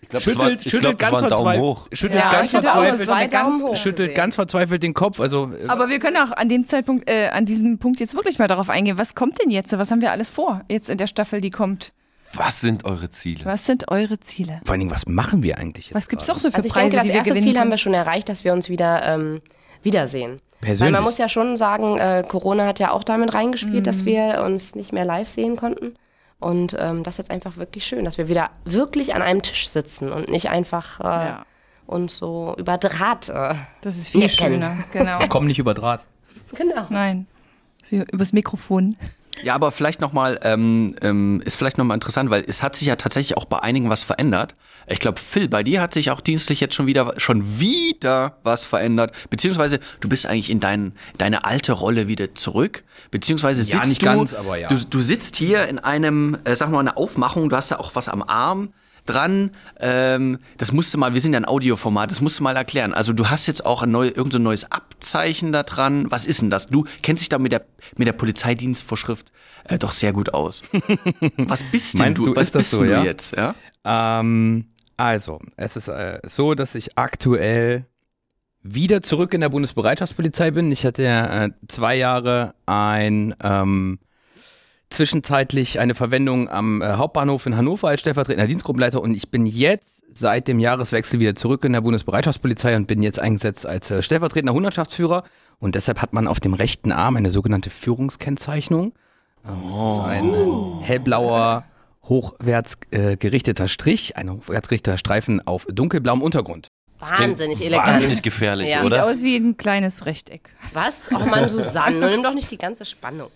[0.00, 1.98] Ich glaube, Schüttelt, das war, schüttelt glaub, ganz.
[1.98, 3.78] Schüttelt Ja, ganz verzweifelt.
[3.78, 5.20] Schüttelt ganz verzweifelt den Kopf.
[5.20, 8.38] Also äh, Aber wir können auch an dem Zeitpunkt, äh, an diesem Punkt jetzt wirklich
[8.38, 8.96] mal darauf eingehen.
[8.96, 9.76] Was kommt denn jetzt?
[9.76, 10.62] Was haben wir alles vor?
[10.70, 11.92] Jetzt in der Staffel, die kommt.
[12.34, 13.44] Was sind eure Ziele?
[13.44, 14.60] Was sind eure Ziele?
[14.64, 15.94] vor allen Dingen, was machen wir eigentlich jetzt?
[15.94, 17.78] Was gibt's noch so für Also ich Preise, denke, das wir erste Ziel haben wir
[17.78, 19.40] schon erreicht, dass wir uns wieder ähm,
[19.82, 20.40] wiedersehen.
[20.60, 20.80] Persönlich.
[20.80, 23.82] Weil man muss ja schon sagen, äh, Corona hat ja auch damit reingespielt, Mhm.
[23.84, 25.94] dass wir uns nicht mehr live sehen konnten.
[26.40, 29.68] Und ähm, das ist jetzt einfach wirklich schön, dass wir wieder wirklich an einem Tisch
[29.68, 31.46] sitzen und nicht einfach äh, Ja.
[31.86, 33.28] uns so über Draht.
[33.28, 34.54] Äh, Das ist viel Wir kennen.
[34.54, 34.76] schöner.
[34.92, 35.18] Genau.
[35.28, 36.04] Komm nicht über Draht.
[36.56, 36.86] genau.
[36.90, 37.26] Nein.
[37.90, 38.96] Übers Mikrofon.
[39.42, 42.96] Ja, aber vielleicht nochmal, ähm, ähm, ist vielleicht nochmal interessant, weil es hat sich ja
[42.96, 44.54] tatsächlich auch bei einigen was verändert.
[44.86, 48.64] Ich glaube, Phil, bei dir hat sich auch dienstlich jetzt schon wieder, schon wieder was
[48.64, 49.12] verändert.
[49.30, 52.84] Beziehungsweise du bist eigentlich in dein, deine alte Rolle wieder zurück.
[53.10, 54.68] Beziehungsweise Ja, sitzt nicht du, ganz, aber ja.
[54.68, 57.94] du, du sitzt hier in einem, äh, sag mal, eine Aufmachung, du hast ja auch
[57.94, 58.72] was am Arm
[59.08, 59.50] dran.
[59.80, 62.94] Ähm, das musst du mal, wir sind ja ein Audioformat, das musst du mal erklären.
[62.94, 66.10] Also du hast jetzt auch ein neu, irgend so ein neues Abzeichen da dran.
[66.10, 66.68] Was ist denn das?
[66.68, 67.66] Du kennst dich da mit der,
[67.96, 69.32] mit der Polizeidienstvorschrift
[69.64, 70.62] äh, doch sehr gut aus.
[71.36, 72.26] Was bist denn du?
[72.26, 73.02] du, Was bist so, du ja?
[73.02, 73.36] jetzt?
[73.36, 73.54] Ja?
[73.84, 74.66] Ähm,
[74.96, 77.86] also, es ist äh, so, dass ich aktuell
[78.62, 80.72] wieder zurück in der Bundesbereitschaftspolizei bin.
[80.72, 83.98] Ich hatte ja äh, zwei Jahre ein ähm,
[84.90, 90.02] zwischenzeitlich eine Verwendung am äh, Hauptbahnhof in Hannover als stellvertretender Dienstgruppenleiter und ich bin jetzt
[90.14, 94.52] seit dem Jahreswechsel wieder zurück in der Bundesbereitschaftspolizei und bin jetzt eingesetzt als äh, stellvertretender
[94.54, 95.24] Hundertschaftsführer
[95.58, 98.92] und deshalb hat man auf dem rechten Arm eine sogenannte Führungskennzeichnung.
[99.46, 101.64] Ähm, Das ist ein äh, hellblauer
[102.04, 106.68] hochwärts äh, gerichteter Strich, ein hochwärts gerichteter Streifen auf dunkelblauem Untergrund.
[107.00, 107.86] Wahnsinnig elegant.
[107.86, 108.78] Wahnsinnig gefährlich, Ja.
[108.78, 109.06] Sieht oder?
[109.06, 110.50] aus wie ein kleines Rechteck.
[110.72, 111.12] Was?
[111.12, 113.30] Och man, Susanne, nimm doch nicht die ganze Spannung.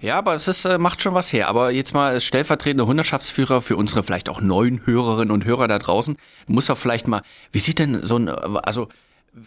[0.00, 1.48] Ja, aber es ist, äh, macht schon was her.
[1.48, 5.78] Aber jetzt mal als stellvertretender Hundertschaftsführer für unsere vielleicht auch neuen Hörerinnen und Hörer da
[5.78, 8.32] draußen, muss er vielleicht mal, wie sieht denn so ein, äh,
[8.62, 8.88] also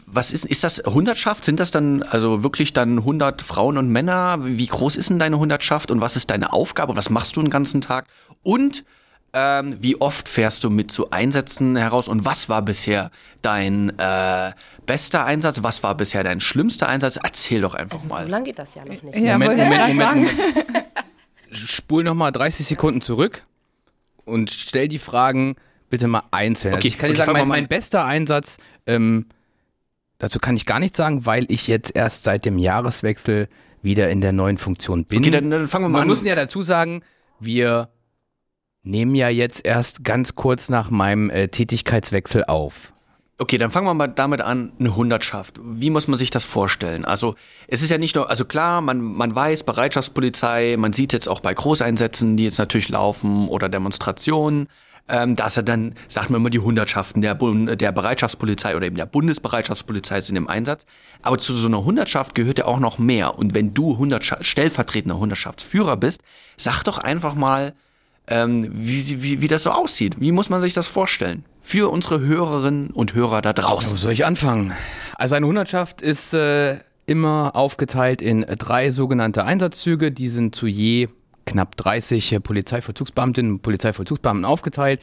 [0.05, 1.43] was ist, ist das Hundertschaft?
[1.43, 4.37] Sind das dann also wirklich dann 100 Frauen und Männer?
[4.41, 6.95] Wie groß ist denn deine Hundertschaft und was ist deine Aufgabe?
[6.95, 8.05] Was machst du den ganzen Tag?
[8.43, 8.85] Und
[9.33, 13.09] ähm, wie oft fährst du mit zu Einsätzen heraus und was war bisher
[13.41, 14.51] dein äh,
[14.85, 15.63] bester Einsatz?
[15.63, 17.17] Was war bisher dein schlimmster Einsatz?
[17.21, 18.27] Erzähl doch einfach Also so mal.
[18.29, 19.15] lange geht das ja noch nicht.
[19.17, 20.21] Ja, Moment, ich Moment, Moment, sagen.
[20.21, 20.85] Moment.
[21.51, 23.45] Spul nochmal 30 Sekunden zurück
[24.25, 25.55] und stell die Fragen
[25.89, 26.73] bitte mal einzeln.
[26.73, 29.27] Okay, also ich kann dir sagen, wir mein, mein bester Einsatz, ähm,
[30.17, 33.47] dazu kann ich gar nichts sagen, weil ich jetzt erst seit dem Jahreswechsel
[33.83, 35.19] wieder in der neuen Funktion bin.
[35.19, 36.07] Okay, dann, dann fangen wir mal Man an.
[36.07, 37.03] muss ja dazu sagen,
[37.39, 37.89] wir
[38.83, 42.93] nehmen ja jetzt erst ganz kurz nach meinem äh, Tätigkeitswechsel auf.
[43.39, 45.59] Okay, dann fangen wir mal damit an, eine Hundertschaft.
[45.63, 47.03] Wie muss man sich das vorstellen?
[47.03, 47.33] Also
[47.67, 51.39] es ist ja nicht nur, also klar, man, man weiß, Bereitschaftspolizei, man sieht jetzt auch
[51.39, 54.67] bei Großeinsätzen, die jetzt natürlich laufen oder Demonstrationen,
[55.09, 59.07] ähm, dass er dann, sagt man immer, die Hundertschaften der, der Bereitschaftspolizei oder eben der
[59.07, 60.85] Bundesbereitschaftspolizei sind im Einsatz.
[61.23, 63.37] Aber zu so einer Hundertschaft gehört ja auch noch mehr.
[63.37, 66.21] Und wenn du Hundertschaft, stellvertretender Hundertschaftsführer bist,
[66.55, 67.73] sag doch einfach mal,
[68.27, 70.19] ähm, wie, wie, wie das so aussieht.
[70.19, 71.45] Wie muss man sich das vorstellen?
[71.61, 73.97] Für unsere Hörerinnen und Hörer da Wo draußen.
[73.97, 74.73] soll ich anfangen?
[75.15, 80.11] Also eine Hundertschaft ist äh, immer aufgeteilt in drei sogenannte Einsatzzüge.
[80.11, 81.09] Die sind zu je
[81.45, 85.01] knapp 30 Polizeivollzugsbeamtinnen und Polizeivollzugsbeamten aufgeteilt.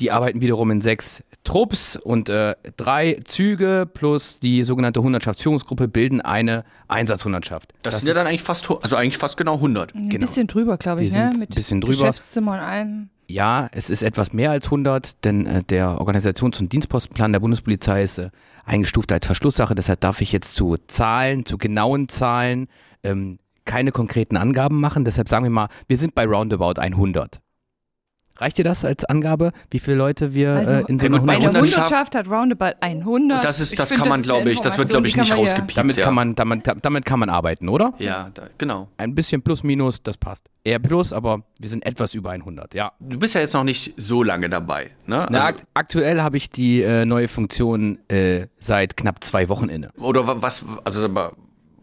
[0.00, 6.20] Die arbeiten wiederum in sechs Trupps und äh, drei Züge plus die sogenannte Hundertschaftsführungsgruppe bilden
[6.20, 7.72] eine Einsatzhundertschaft.
[7.82, 9.94] Das, sind ja dann eigentlich fast, also eigentlich fast genau 100.
[9.94, 11.30] Ein bisschen drüber, glaube ich, ne?
[11.32, 11.92] ein bisschen drüber.
[11.92, 13.08] Geschäftszimmer und allem.
[13.28, 18.02] Ja, es ist etwas mehr als 100, denn äh, der Organisations- und Dienstpostenplan der Bundespolizei
[18.02, 18.30] ist äh,
[18.64, 19.74] eingestuft als Verschlusssache.
[19.74, 22.68] Deshalb darf ich jetzt zu Zahlen, zu genauen Zahlen
[23.02, 25.04] ähm, keine konkreten Angaben machen.
[25.04, 27.40] Deshalb sagen wir mal, wir sind bei roundabout 100.
[28.38, 31.18] Reicht dir das als Angabe, wie viele Leute wir Also, äh, in so Ja einer
[31.18, 33.44] gut, bei Eine 100 Hundertschaft- Hundertschaft hat roundabout 100.
[33.44, 35.76] Das ist, Ich das find, kann man, glaube ich, das wird, glaube ich, nicht rausgepiept.
[35.76, 36.04] Damit ja.
[36.04, 37.92] kann man, damit, damit kann man arbeiten, oder?
[37.98, 38.88] Ja, da, genau.
[38.96, 40.48] Ein bisschen plus minus, das passt.
[40.64, 42.92] Eher plus, aber wir sind etwas über 100, ja.
[43.00, 44.84] Du bist ja jetzt noch nicht so lange dabei.
[45.06, 45.26] Ne?
[45.30, 49.68] Na, Also, akt aktuell habe ich die äh, neue Funktion äh, seit knapp zwei Wochen
[49.68, 49.90] inne.
[49.98, 51.08] oder wa- was, also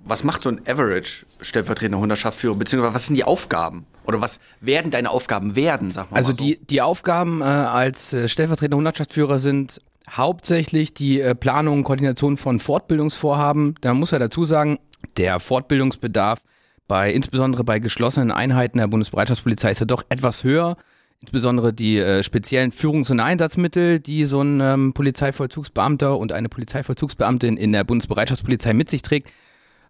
[0.06, 3.86] was macht so ein Average stellvertretender Hundertschaftsführer, beziehungsweise was sind die Aufgaben?
[4.10, 6.44] Oder was werden deine Aufgaben werden, sag mal Also mal so.
[6.44, 12.36] die, die Aufgaben äh, als äh, stellvertretender Hundertschaftsführer sind hauptsächlich die äh, Planung und Koordination
[12.36, 13.76] von Fortbildungsvorhaben.
[13.82, 14.80] Da muss er dazu sagen,
[15.18, 16.40] der Fortbildungsbedarf
[16.88, 20.76] bei insbesondere bei geschlossenen Einheiten der Bundesbereitschaftspolizei ist ja doch etwas höher.
[21.22, 27.58] Insbesondere die äh, speziellen Führungs- und Einsatzmittel, die so ein ähm, Polizeivollzugsbeamter und eine Polizeivollzugsbeamtin
[27.58, 29.32] in der Bundesbereitschaftspolizei mit sich trägt.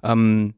[0.04, 0.56] Ähm,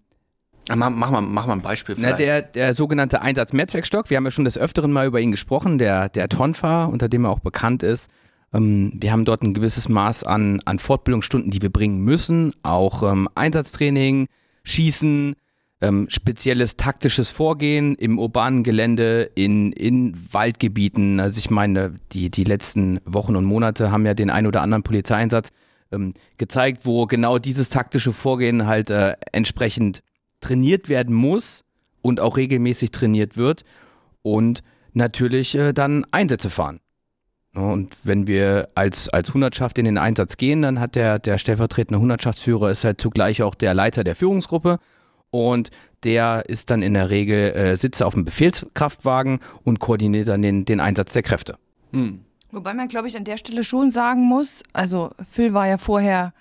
[0.70, 4.32] Mach, mach, mal, mach mal ein Beispiel na, der, der sogenannte Einsatz-Mehrzweckstock, wir haben ja
[4.32, 7.84] schon des Öfteren mal über ihn gesprochen, der, der Tonfa, unter dem er auch bekannt
[7.84, 8.12] ist.
[8.54, 13.04] Ähm, wir haben dort ein gewisses Maß an, an Fortbildungsstunden, die wir bringen müssen, auch
[13.04, 14.28] ähm, Einsatztraining,
[14.64, 15.36] Schießen,
[15.82, 21.20] ähm, spezielles taktisches Vorgehen im urbanen Gelände, in, in Waldgebieten.
[21.20, 24.84] Also ich meine, die, die letzten Wochen und Monate haben ja den ein oder anderen
[24.84, 25.50] Polizeieinsatz
[25.92, 30.02] ähm, gezeigt, wo genau dieses taktische Vorgehen halt äh, entsprechend
[30.42, 31.64] trainiert werden muss
[32.02, 33.64] und auch regelmäßig trainiert wird
[34.22, 36.80] und natürlich äh, dann Einsätze fahren.
[37.56, 41.38] Ja, Und wenn wir als, als Hundertschaft in den Einsatz gehen, dann hat der, der
[41.38, 44.80] stellvertretende Hundertschaftsführer ist halt zugleich auch der Leiter der Führungsgruppe
[45.30, 45.70] und
[46.04, 50.66] der ist dann in der Regel äh, sitzt auf dem Befehlskraftwagen und koordiniert dann den,
[50.66, 51.58] den Einsatz der Kräfte.
[51.92, 52.22] Hm.
[52.52, 56.34] Wobei man, glaube ich, an der Stelle schon sagen muss, also Phil war ja vorher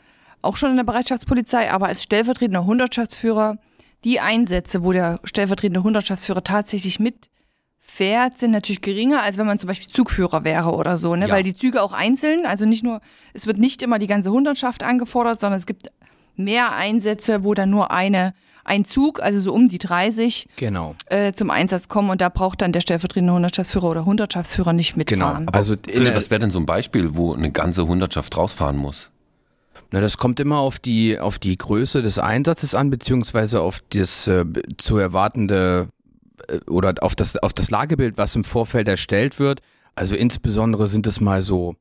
[0.43, 3.59] auch schon in der Bereitschaftspolizei, aber als stellvertretender Hundertschaftsführer,
[4.05, 9.69] die Einsätze, wo der stellvertretende Hundertschaftsführer tatsächlich mitfährt, sind natürlich geringer, als wenn man zum
[9.69, 11.29] Beispiel Zugführer wäre oder so, ne?
[11.29, 11.35] Ja.
[11.35, 13.01] Weil die Züge auch einzeln, also nicht nur,
[13.35, 15.89] es wird nicht immer die ganze Hundertschaft angefordert, sondern es gibt
[16.37, 18.33] mehr Einsätze, wo dann nur eine,
[18.65, 20.95] ein Zug, also so um die 30, Genau.
[21.07, 25.27] äh, zum Einsatz kommen und da braucht dann der stellvertretende Hundertschaftsführer oder Hundertschaftsführer nicht Genau.
[25.27, 25.49] mitfahren.
[25.53, 29.11] Also in Philipp, was wäre denn so ein Beispiel, wo eine ganze Hundertschaft rausfahren muss?
[29.93, 34.29] Na, das kommt immer auf die, auf die Größe des Einsatzes an, beziehungsweise auf das
[34.29, 34.45] äh,
[34.79, 35.89] zu erwartende
[36.49, 39.61] äh, oder auf das, auf das Lagebild, was im Vorfeld erstellt wird.
[39.97, 41.75] Also insbesondere sind es mal so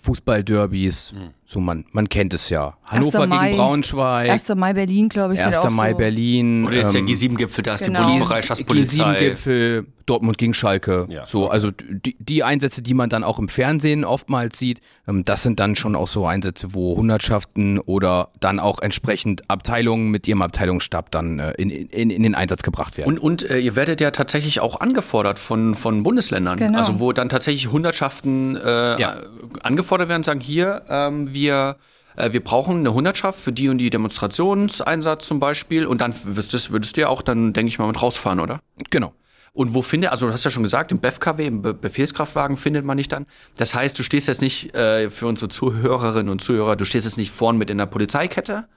[0.00, 1.12] Fußballderbys,
[1.44, 2.76] so man, man kennt es ja.
[2.84, 3.28] Hannover 1.
[3.28, 3.46] Mai.
[3.48, 4.48] gegen Braunschweig, 1.
[4.54, 5.40] Mai Berlin, glaube ich.
[5.40, 5.56] 1.
[5.56, 5.98] sind auch Mai so.
[5.98, 6.66] Berlin.
[6.66, 8.04] Oder jetzt der ähm, G7-Gipfel, da ist genau.
[8.04, 9.18] die Bundesbereitschaftspolizei.
[9.18, 11.06] G7-Gipfel, Dortmund gegen Schalke.
[11.08, 11.26] Ja.
[11.26, 15.42] So, also die, die Einsätze, die man dann auch im Fernsehen oftmals sieht, ähm, das
[15.42, 20.42] sind dann schon auch so Einsätze, wo Hundertschaften oder dann auch entsprechend Abteilungen mit ihrem
[20.42, 23.08] Abteilungsstab dann äh, in, in, in den Einsatz gebracht werden.
[23.08, 26.58] Und, und äh, ihr werdet ja tatsächlich auch angefordert von, von Bundesländern.
[26.58, 26.78] Genau.
[26.78, 29.16] Also wo dann tatsächlich Hundertschaften äh, Ja.
[29.62, 31.76] angefordert werden und sagen, hier, ähm, wir,
[32.16, 35.86] äh, wir brauchen eine Hundertschaft für die und die Demonstrationseinsatz zum Beispiel.
[35.86, 38.60] Und dann würdest, würdest du ja auch dann, denke ich mal, mit rausfahren, oder?
[38.90, 39.12] genau.
[39.58, 42.84] Und wo findet, also du hast ja schon gesagt, im BEFKW, im Be Befehlskraftwagen findet
[42.84, 43.26] man dich dann.
[43.56, 47.16] Das heißt, du stehst jetzt nicht äh, für unsere Zuhörerinnen und Zuhörer, du stehst jetzt
[47.16, 48.68] nicht vorn mit in der Polizeikette,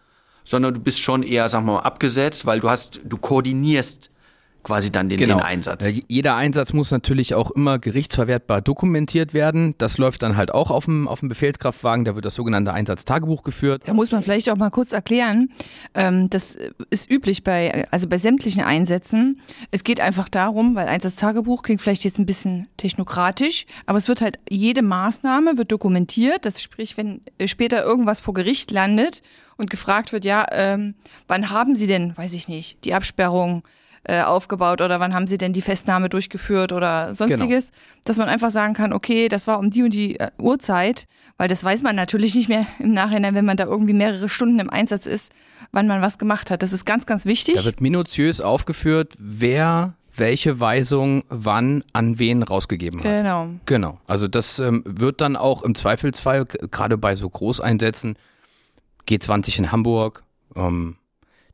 [0.44, 4.10] sondern du bist schon eher, sagen wir mal, abgesetzt, weil du hast, du koordinierst
[4.64, 5.38] quasi dann den, Genau.
[5.38, 5.92] den Einsatz.
[6.08, 9.76] Jeder Einsatz muss natürlich auch immer gerichtsverwertbar dokumentiert werden.
[9.78, 12.06] Das läuft dann halt auch auf dem, auf dem Befehlskraftwagen.
[12.06, 13.84] Da wird das sogenannte Einsatztagebuch geführt.
[13.86, 15.50] Da muss man vielleicht auch mal kurz erklären,
[15.94, 16.58] ähm, das
[16.90, 19.42] ist üblich bei, also bei sämtlichen Einsätzen.
[19.72, 24.22] Es geht einfach darum, weil Einsatztagebuch klingt vielleicht jetzt ein bisschen technokratisch, aber es wird
[24.22, 26.46] halt, jede Maßnahme wird dokumentiert.
[26.46, 29.22] Das sprich, wenn später irgendwas vor Gericht landet
[29.58, 30.96] und gefragt wird, ja, ähm,
[31.28, 33.64] wann haben Sie denn, weiß ich nicht, die Absperrung
[34.04, 37.72] äh, aufgebaut oder wann haben Sie denn die Festnahme durchgeführt oder sonstiges,
[38.04, 41.48] dass man einfach sagen kann, okay, das war um die und die äh, Uhrzeit, weil
[41.48, 44.70] das weiß man natürlich nicht mehr im Nachhinein, wenn man da irgendwie mehrere Stunden im
[44.70, 45.32] Einsatz ist,
[45.72, 46.64] wann man was gemacht hat.
[46.64, 47.56] Das ist ganz, ganz wichtig.
[47.56, 53.06] Da wird minutiös aufgeführt, wer welche Weisung wann an wen rausgegeben hat.
[53.06, 53.48] Genau.
[53.66, 53.98] Genau.
[54.08, 58.18] Also das ähm, wird dann auch im Zweifelsfall, gerade bei so Großeinsätzen,
[59.08, 60.24] G20 in Hamburg,
[60.56, 60.98] ähm,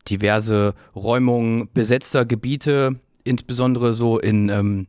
[0.10, 4.88] diverse Räumungen besetzter Gebiete, insbesondere so in ähm,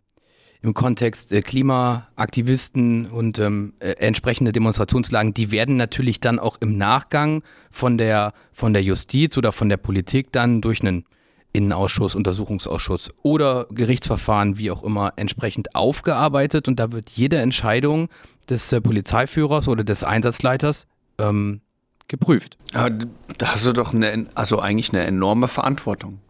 [0.60, 6.76] im Kontext äh, Klimaaktivisten und ähm, äh, entsprechende Demonstrationslagen, die werden natürlich dann auch im
[6.76, 11.04] Nachgang von der von der Justiz oder von der Politik dann durch einen
[11.52, 16.68] Innenausschuss, Untersuchungsausschuss oder Gerichtsverfahren, wie auch immer, entsprechend aufgearbeitet.
[16.68, 18.08] Und da wird jede Entscheidung
[18.48, 20.86] des äh, Polizeiführers oder des Einsatzleiters
[21.18, 21.60] ähm,
[22.08, 22.58] geprüft.
[22.74, 26.20] Aber da hast du doch eine, also eigentlich eine enorme Verantwortung.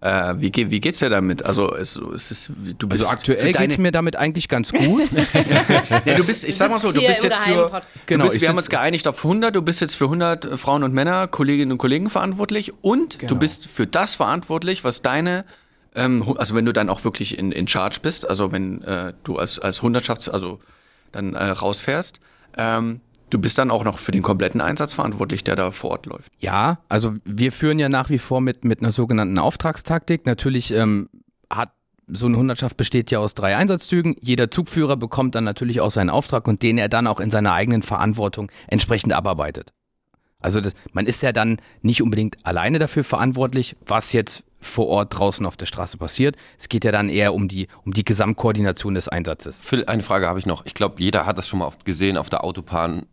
[0.00, 1.44] Äh, wie, geht, wie geht's dir damit?
[1.44, 4.48] Also es, es ist, du bist Also aktuell für geht deine, es mir damit eigentlich
[4.48, 5.02] ganz gut.
[6.04, 8.48] Ja, du bist, ich sag mal so, du bist jetzt für, Genau, du bist, wir
[8.48, 11.78] haben uns geeinigt auf 100, du bist jetzt für 100 Frauen und Männer, Kolleginnen und
[11.78, 13.28] Kollegen verantwortlich und Genau.
[13.30, 15.44] du bist für das verantwortlich, was deine,
[15.96, 19.36] ähm, also wenn du dann auch wirklich in, in Charge bist, also wenn äh, du
[19.36, 20.60] als, als Hundertschafts-, also
[21.10, 22.20] dann äh, rausfährst,
[22.56, 26.06] ähm, du bist dann auch noch für den kompletten Einsatz verantwortlich, der da vor Ort
[26.06, 26.32] läuft.
[26.38, 30.26] Ja, also wir führen ja nach wie vor mit, mit einer sogenannten Auftragstaktik.
[30.26, 31.08] Natürlich ähm,
[31.50, 31.70] hat
[32.10, 34.16] so eine Hundertschaft besteht ja aus drei Einsatzzügen.
[34.20, 37.52] Jeder Zugführer bekommt dann natürlich auch seinen Auftrag und den er dann auch in seiner
[37.52, 39.72] eigenen Verantwortung entsprechend abarbeitet.
[40.40, 45.18] Also das, man ist ja dann nicht unbedingt alleine dafür verantwortlich, was jetzt vor Ort
[45.18, 46.36] draußen auf der Straße passiert.
[46.58, 49.60] Es geht ja dann eher um die, um die Gesamtkoordination des Einsatzes.
[49.60, 50.64] Phil, eine Frage habe ich noch.
[50.66, 53.06] Ich glaube, jeder hat das schon mal oft gesehen auf der Autobahn.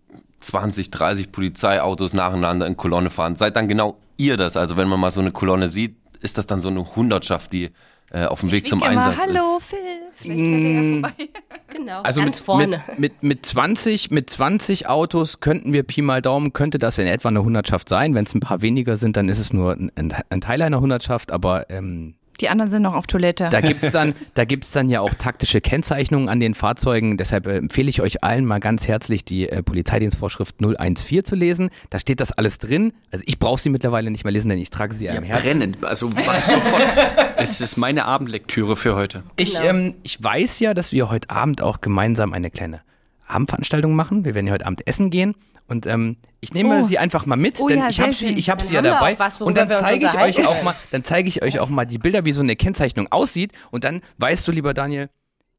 [0.45, 3.35] 20, 30 Polizeiautos nacheinander in Kolonne fahren.
[3.35, 4.57] Seid dann genau ihr das?
[4.57, 7.71] Also wenn man mal so eine Kolonne sieht, ist das dann so eine Hundertschaft, die
[8.11, 9.65] äh, auf dem Weg zum Winke mal, Einsatz Hallo, ist?
[9.65, 9.77] Phil.
[10.15, 11.13] Vielleicht fährt er ja vorbei.
[11.67, 12.67] Genau, Also ganz mit, vorne.
[12.67, 17.07] mit, mit, mit, 20, mit 20 Autos könnten wir Pi mal Daumen, könnte das in
[17.07, 18.13] etwa eine Hundertschaft sein.
[18.15, 19.91] Wenn es ein paar weniger sind, dann ist es nur ein,
[20.29, 23.49] ein Teil einer Hundertschaft, aber ähm, Die anderen sind noch auf Toilette.
[23.49, 27.17] da gibt's dann, da gibt's dann ja auch taktische Kennzeichnungen an den Fahrzeugen.
[27.17, 31.69] Deshalb äh, empfehle ich euch allen mal ganz herzlich die äh, Polizeidienstvorschrift 014 zu lesen.
[31.89, 32.93] Da steht das alles drin.
[33.11, 35.43] Also ich brauche sie mittlerweile nicht mehr lesen, denn ich trage sie ja, im Herzen.
[35.43, 36.83] Brennend, also sofort.
[37.37, 39.23] es ist meine Abendlektüre für heute.
[39.37, 42.81] Ich, ähm, ich weiß ja, dass wir heute Abend auch gemeinsam eine kleine
[43.27, 44.25] Abendveranstaltung machen.
[44.25, 45.35] Wir werden ja heute Abend essen gehen.
[45.67, 46.83] Und ähm, ich nehme Oh.
[46.85, 49.17] sie einfach mal mit, Oh denn ja, ich habe sie, ich Dann sie ja dabei.
[49.17, 51.97] was, und dann zeige ich euch auch mal, dann zeige ich euch auch mal die
[51.97, 53.51] Bilder, wie so eine Kennzeichnung aussieht.
[53.71, 55.09] Und dann weißt du, lieber Daniel,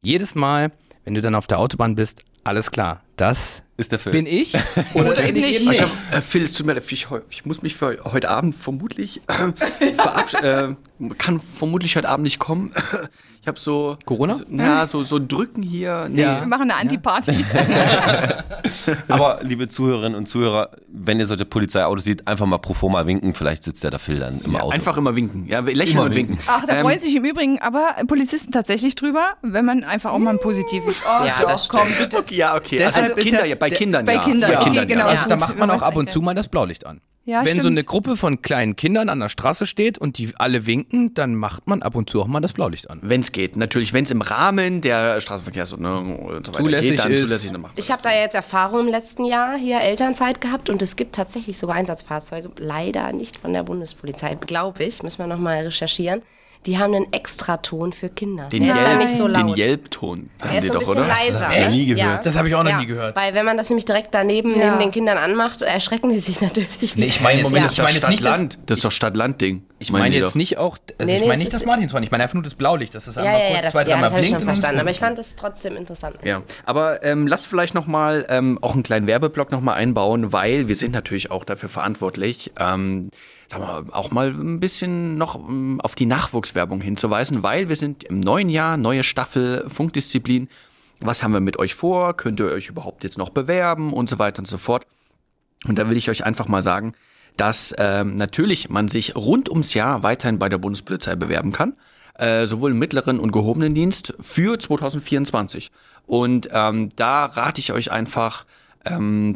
[0.03, 0.71] jedes Mal,
[1.05, 4.13] wenn du dann auf der Autobahn bist, alles klar, das Ist der Phil.
[4.13, 4.55] bin ich.
[4.95, 5.61] Oder, Oder eben ich nicht.
[5.63, 5.83] Ich nicht.
[5.83, 9.21] hab, äh, Phil, es tut mir leid, ich, ich muss mich für heute Abend vermutlich
[9.29, 10.75] äh, verabsch äh,
[11.19, 12.73] kann vermutlich heute Abend nicht kommen.
[13.43, 14.35] Ich habe so Corona?
[14.35, 16.09] So, ja, so so drücken hier.
[16.11, 16.23] Nee.
[16.23, 16.41] Ja.
[16.41, 17.45] Wir machen eine Antiparty.
[19.09, 23.35] Aber liebe Zuhörerinnen und Zuhörer, wenn ihr solche Polizeiautos seht, einfach mal pro forma winken.
[23.35, 24.71] Vielleicht sitzt ja der Phil dann im Auto.
[24.71, 25.47] Einfach immer winken.
[25.47, 26.39] Ja, lächeln Immer und winken.
[26.39, 26.45] winken.
[26.49, 30.19] Ach, da Ähm, freuen sich im Übrigen aber Polizisten tatsächlich drüber, wenn man einfach auch
[30.19, 31.01] mal ein positives.
[31.05, 32.19] Oh, Ja, doch, das komm, bitte.
[32.19, 32.83] Okay, ja, okay.
[32.85, 34.25] Also ist Kinder, ja- ja, bei der- Kindern bei ja.
[34.25, 35.01] Kindern, bei okay, Kindern, genau.
[35.05, 35.07] ja.
[35.11, 37.01] Also da macht man man auch ab und zu mal das Blaulicht an.
[37.29, 37.79] Ja, Wenn so stimmt.
[37.79, 41.67] eine Gruppe von kleinen Kindern an der Straße steht und die alle winken, dann macht
[41.67, 43.01] man ab und zu auch mal das Blaulicht an.
[43.03, 43.57] Wenn es geht.
[43.57, 47.23] Natürlich, wenn es im Rahmen der Straßenverkehrsordnung und so weiter Zulässig geht, dann ist.
[47.23, 50.71] zulässig dann machen wir Ich habe da jetzt Erfahrung im letzten Jahr hier Elternzeit gehabt
[50.71, 55.27] und es gibt tatsächlich sogar Einsatzfahrzeuge, leider nicht von der Bundespolizei, glaube ich, müssen wir
[55.27, 56.23] nochmal recherchieren.
[56.67, 58.49] Die haben einen Extraton für Kinder.
[58.49, 59.57] den der ist dann Yelp- nicht so Den laut.
[59.59, 60.31] Yelp-Ton.
[60.43, 61.07] Der haben ist ein doch, bisschen oder?
[61.07, 61.41] leiser.
[61.49, 61.69] hab ich ne?
[61.71, 62.01] nie gehört.
[62.17, 62.21] Ja.
[62.25, 63.15] Das habe ich auch noch Ja, nie gehört.
[63.17, 64.67] Weil wenn man das nämlich direkt daneben Ja.
[64.67, 66.97] neben den Kindern anmacht, erschrecken die sich natürlich.
[66.97, 68.59] Nee, ich meine jetzt, Moment, ich das meine ist jetzt nicht das, Stadt-Land.
[68.67, 69.63] Das ist doch Stadt-Land-Ding.
[69.79, 72.11] ich meine jetzt nicht auch, also Nee, ich meine es nicht das ist- Martinshorn, ich
[72.11, 73.87] meine einfach nur das Blaulicht, das ist einmal ja, ja, kurz ja, das, zwei, ja,
[73.87, 74.81] dreimal das habe ich blinkt schon verstanden.
[74.81, 76.17] Aber ich fand das trotzdem interessant.
[76.25, 80.33] Ja, aber ähm, lasst vielleicht noch mal ähm, auch einen kleinen Werbeblock noch mal einbauen,
[80.33, 83.11] weil wir sind natürlich auch dafür verantwortlich, ähm,
[83.51, 88.21] wir, auch mal ein bisschen noch ähm, auf die Nachwuchswerbung hinzuweisen, weil wir sind im
[88.21, 90.49] neuen Jahr, neue Staffel, Funkdisziplin.
[91.01, 92.15] Was haben wir mit euch vor?
[92.17, 94.87] Könnt ihr euch überhaupt jetzt noch bewerben und so weiter und so fort?
[95.67, 96.95] Und da will ich euch einfach mal sagen,
[97.37, 101.75] dass ähm, natürlich man sich rund ums Jahr weiterhin bei der Bundespolizei bewerben kann.
[102.19, 105.71] äh, sowohl im mittleren und gehobenen Dienst für 2024.
[106.07, 108.47] Und ähm, da rate ich euch einfach,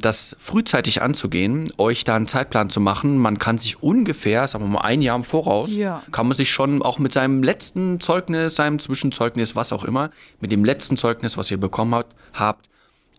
[0.01, 3.19] das frühzeitig anzugehen, euch da einen Zeitplan zu machen.
[3.19, 6.03] Man kann sich ungefähr, sagen wir mal ein Jahr im Voraus, Ja.
[6.13, 10.11] kann man sich schon auch mit seinem letzten Zeugnis, seinem Zwischenzeugnis, was auch immer,
[10.41, 12.71] mit dem letzten Zeugnis, was ihr bekommen habt, habt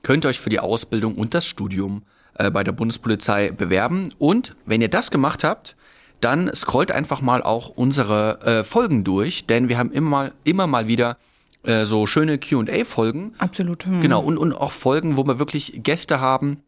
[0.04, 2.04] könnt ihr euch für die Ausbildung und das Studium
[2.36, 4.10] äh, bei der Bundespolizei bewerben.
[4.18, 5.76] Und wenn ihr das gemacht habt,
[6.22, 10.68] dann scrollt einfach mal auch unsere äh, Folgen durch, denn wir haben immer mal, immer
[10.68, 11.18] mal wieder
[11.64, 13.34] äh, so schöne Q&A-Folgen.
[13.38, 13.86] Absolut.
[13.86, 14.02] Hm.
[14.02, 16.62] Genau, und, und auch Folgen, wo wir wirklich Gäste haben,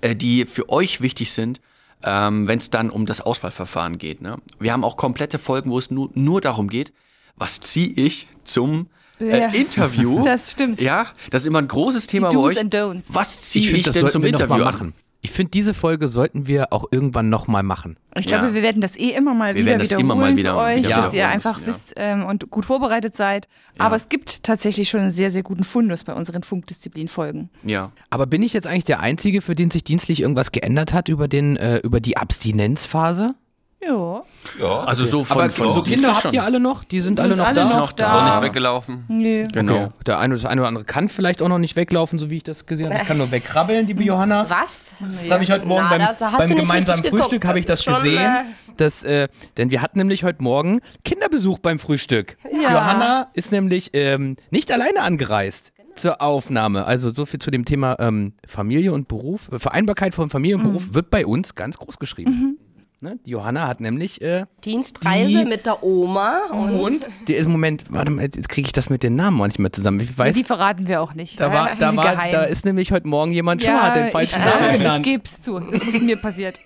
[0.00, 1.60] äh, die für euch wichtig sind,
[2.02, 4.22] ähm, wenn es dann um das Auswahlverfahren geht.
[4.22, 4.36] Ne?
[4.58, 6.92] Wir haben auch komplette Folgen, wo es nur, nur darum geht,
[7.36, 8.86] was ziehe ich zum
[9.18, 10.22] Ja, äh, Interview.
[10.24, 10.80] das stimmt.
[10.80, 12.58] Ja, das ist immer ein großes Thema Die bei euch.
[12.58, 13.04] and Don'ts.
[13.08, 14.94] Was ziehe Ich ich, denn zum Interview machen.
[15.22, 17.98] Ich finde, diese Folge sollten wir auch irgendwann noch mal machen.
[18.16, 18.54] Ich glaube, Ja.
[18.54, 20.58] wir werden das eh immer mal Wir wieder werden das wiederholen immer mal wieder- für
[20.60, 21.66] euch, wieder dass ihr einfach ja.
[21.66, 23.46] wisst ähm, und gut vorbereitet seid.
[23.76, 27.50] Aber es gibt tatsächlich schon einen sehr, sehr guten Fundus bei unseren Funkdisziplin-Folgen.
[27.64, 27.92] Ja.
[28.08, 31.28] Aber bin ich jetzt eigentlich der Einzige, für den sich dienstlich irgendwas geändert hat über,
[31.28, 33.34] den, äh, über die Abstinenzphase?
[33.82, 34.22] Ja.
[34.60, 34.80] Ja.
[34.80, 36.84] Also so von, Aber von so Kinder habt ihr alle noch?
[36.84, 37.76] Die sind, alle noch alle da?
[37.78, 38.24] noch da.
[38.26, 39.04] Noch nicht weggelaufen.
[39.08, 39.46] Nee.
[39.52, 39.84] Genau.
[39.84, 39.90] Okay.
[40.06, 42.42] Der eine, das eine oder andere kann vielleicht auch noch nicht weglaufen, so wie ich
[42.44, 42.98] das gesehen habe.
[42.98, 44.48] Das kann nur wegkrabbeln, liebe Johanna.
[44.50, 44.94] Was?
[45.22, 48.20] Das habe ich heute Morgen Na, beim, beim gemeinsamen Frühstück habe ich Das schon, gesehen.
[48.20, 48.44] äh,
[48.76, 52.36] Das, äh, denn wir hatten nämlich heute Morgen Kinderbesuch beim Frühstück.
[52.52, 52.72] Ja.
[52.72, 56.84] Johanna ist nämlich ähm, nicht alleine angereist zur Aufnahme.
[56.84, 59.48] Also so viel zu dem Thema ähm, Familie und Beruf.
[59.56, 62.58] Vereinbarkeit von Familie und Beruf wird bei uns ganz groß geschrieben.
[63.02, 63.18] Ne?
[63.24, 67.84] Die Johanna hat nämlich äh, Dienstreise Die- mit der Oma und, und der ist Moment,
[67.88, 70.00] warte mal, jetzt, kriege ich das mit den Namen auch nicht mehr zusammen.
[70.00, 71.40] Ich weiß, Die verraten wir auch nicht.
[71.40, 74.40] da war, Die da war, da ist nämlich heute Morgen jemand schon hat den falschen
[74.40, 75.06] ich, Namen äh, genannt.
[75.06, 75.58] Ich gebe es zu.
[75.58, 76.60] Das ist mir passiert.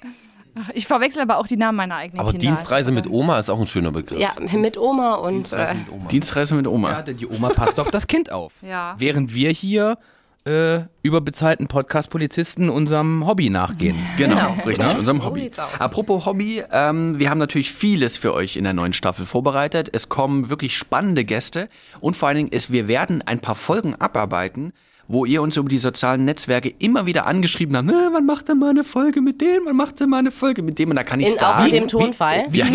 [0.72, 2.46] Ich verwechsel aber auch die Namen meiner eigenen Aber Kinder.
[2.46, 4.20] Dienstreise mit Oma ist auch ein schöner Begriff.
[4.20, 6.08] ja, mit Oma und Dienstreise äh, mit Oma.
[6.08, 6.90] Dienstreise mit Oma.
[6.90, 8.52] Ja, denn die Oma passt auf das Kind auf.
[8.62, 8.94] Ja.
[8.98, 9.98] Während wir hier
[10.46, 13.96] äh, überbezahlten Podcast-Polizisten unserem Hobby nachgehen.
[14.18, 14.98] Genau, richtig, Ja.
[14.98, 15.50] unserem Hobby.
[15.78, 19.88] Apropos Hobby, ähm, wir haben natürlich vieles für euch in der neuen Staffel vorbereitet.
[19.92, 21.68] Es kommen wirklich spannende Gäste
[22.00, 24.72] und vor allen Dingen, ist, wir werden ein paar Folgen abarbeiten,
[25.08, 28.54] wo ihr uns über die sozialen Netzwerke immer wieder angeschrieben habt, "Na, wann macht ihr
[28.54, 30.90] mal eine Folge mit dem, wann macht ihr mal eine Folge mit dem?
[30.90, 31.64] Und da kann ich in, auch sagen...
[31.64, 32.48] mit dem Tonfall.
[32.52, 32.66] Ja,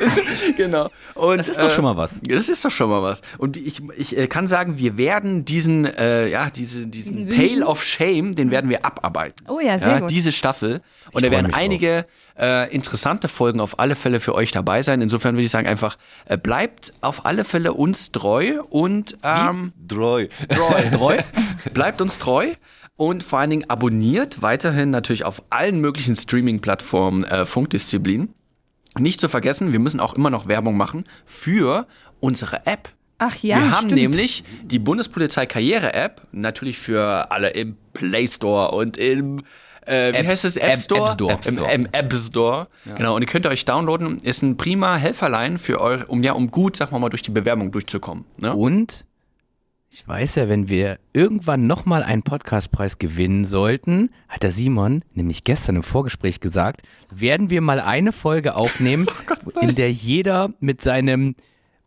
[0.56, 0.90] genau.
[1.14, 2.20] Und, Das ist doch schon mal was.
[2.22, 3.22] Das ist doch schon mal was.
[3.38, 7.82] Und ich, ich äh, kann sagen, wir werden diesen, äh, ja, diese, diesen Pale of
[7.82, 9.44] Shame, den werden wir abarbeiten.
[9.48, 10.10] Oh ja, sehr gut.
[10.10, 10.80] Diese Staffel.
[11.12, 12.06] Und Ich da werden einige
[12.38, 15.02] äh, interessante Folgen auf alle Fälle für euch dabei sein.
[15.02, 20.28] Insofern würde ich sagen, einfach äh, bleibt auf alle Fälle uns treu und ähm, Dreu.
[20.68, 20.90] Treu.
[20.96, 21.16] treu.
[21.74, 22.48] Bleibt uns treu.
[22.96, 28.34] Und vor allen Dingen abonniert weiterhin natürlich auf allen möglichen Streaming-Plattformen äh, Funkdisziplin.
[28.98, 31.86] Nicht zu vergessen, wir müssen auch immer noch Werbung machen für
[32.20, 32.90] unsere App.
[33.16, 34.00] Ach ja, wir haben stimmt.
[34.00, 39.44] nämlich die Bundespolizei Karriere-App, natürlich für alle im Play Store und im
[39.86, 40.56] äh, wie App- heißt es?
[40.58, 41.32] App App- Store?
[41.32, 41.72] App Store.
[41.72, 42.68] Im, Im App Store.
[42.96, 44.18] Genau, und ihr könnt euch downloaden.
[44.18, 47.30] Ist ein prima Helferlein für euch, um ja, um gut, sagen wir mal, durch die
[47.30, 48.24] Bewerbung durchzukommen.
[48.38, 48.54] Ne?
[48.54, 49.04] Und
[49.92, 55.42] ich weiß ja, wenn wir irgendwann nochmal einen Podcastpreis gewinnen sollten, hat der Simon nämlich
[55.42, 59.08] gestern im Vorgespräch gesagt, werden wir mal eine Folge aufnehmen,
[59.60, 61.34] in der jeder mit seinem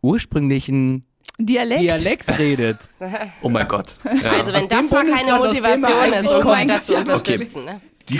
[0.02, 1.06] ursprünglichen
[1.38, 1.80] Dialekt.
[1.80, 2.78] Dialekt redet.
[3.42, 3.96] Oh mein Gott.
[4.04, 4.32] Ja.
[4.32, 7.64] Also wenn Aus das mal keine Motivation ist, uns weiter zu unterstützen.
[7.64, 7.80] Ne?
[8.08, 8.18] Die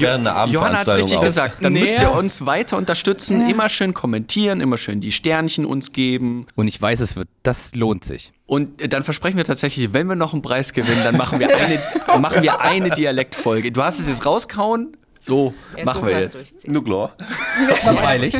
[0.00, 1.24] während der Johanna hat es richtig auf.
[1.24, 1.64] gesagt.
[1.64, 1.80] Dann Nee.
[1.80, 6.46] müsst ihr uns weiter unterstützen, immer schön kommentieren, immer schön die Sternchen uns geben.
[6.54, 8.32] Und ich weiß, es wird, das lohnt sich.
[8.46, 11.54] Und äh, dann versprechen wir tatsächlich, wenn wir noch einen Preis gewinnen, dann machen wir
[11.56, 11.80] eine,
[12.20, 13.72] machen wir eine Dialektfolge.
[13.72, 16.64] Du hast es jetzt rauskauen, so Jetzt machen wir jetzt.
[16.84, 17.14] klar.
[17.82, 18.36] Freilich.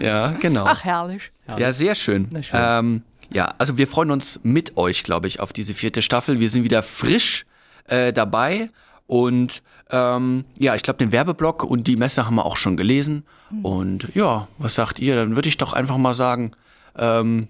[0.00, 0.64] Ja, genau.
[0.66, 1.30] Ach, herrlich.
[1.58, 2.28] Ja, sehr schön.
[2.42, 2.60] schön.
[2.60, 6.40] Ähm, ja, also wir freuen uns mit euch, glaube ich, auf diese vierte Staffel.
[6.40, 7.44] Wir sind wieder frisch
[7.86, 8.70] äh, dabei
[9.06, 9.62] und
[9.92, 13.24] ähm, ja, ich glaube, den Werbeblock und die Messe haben wir auch schon gelesen.
[13.62, 15.14] Und ja, was sagt ihr?
[15.14, 16.52] Dann würde ich doch einfach mal sagen,
[16.96, 17.48] ähm,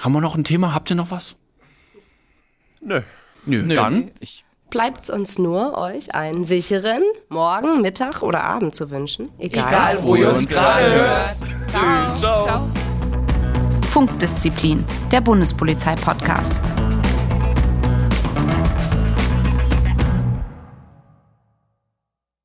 [0.00, 0.74] haben wir noch ein Thema?
[0.74, 1.36] Habt ihr noch was?
[2.80, 3.02] Nö.
[3.46, 4.10] Nö, dann.
[4.20, 9.30] Ich, Bleibt uns nur, euch einen sicheren Morgen, Mittag oder Abend zu wünschen.
[9.38, 11.36] Egal, Egal, wo ihr uns gerade hört.
[11.68, 12.16] Ciao.
[12.44, 12.70] Ciao.
[13.88, 16.60] Funkdisziplin, der Bundespolizei-Podcast.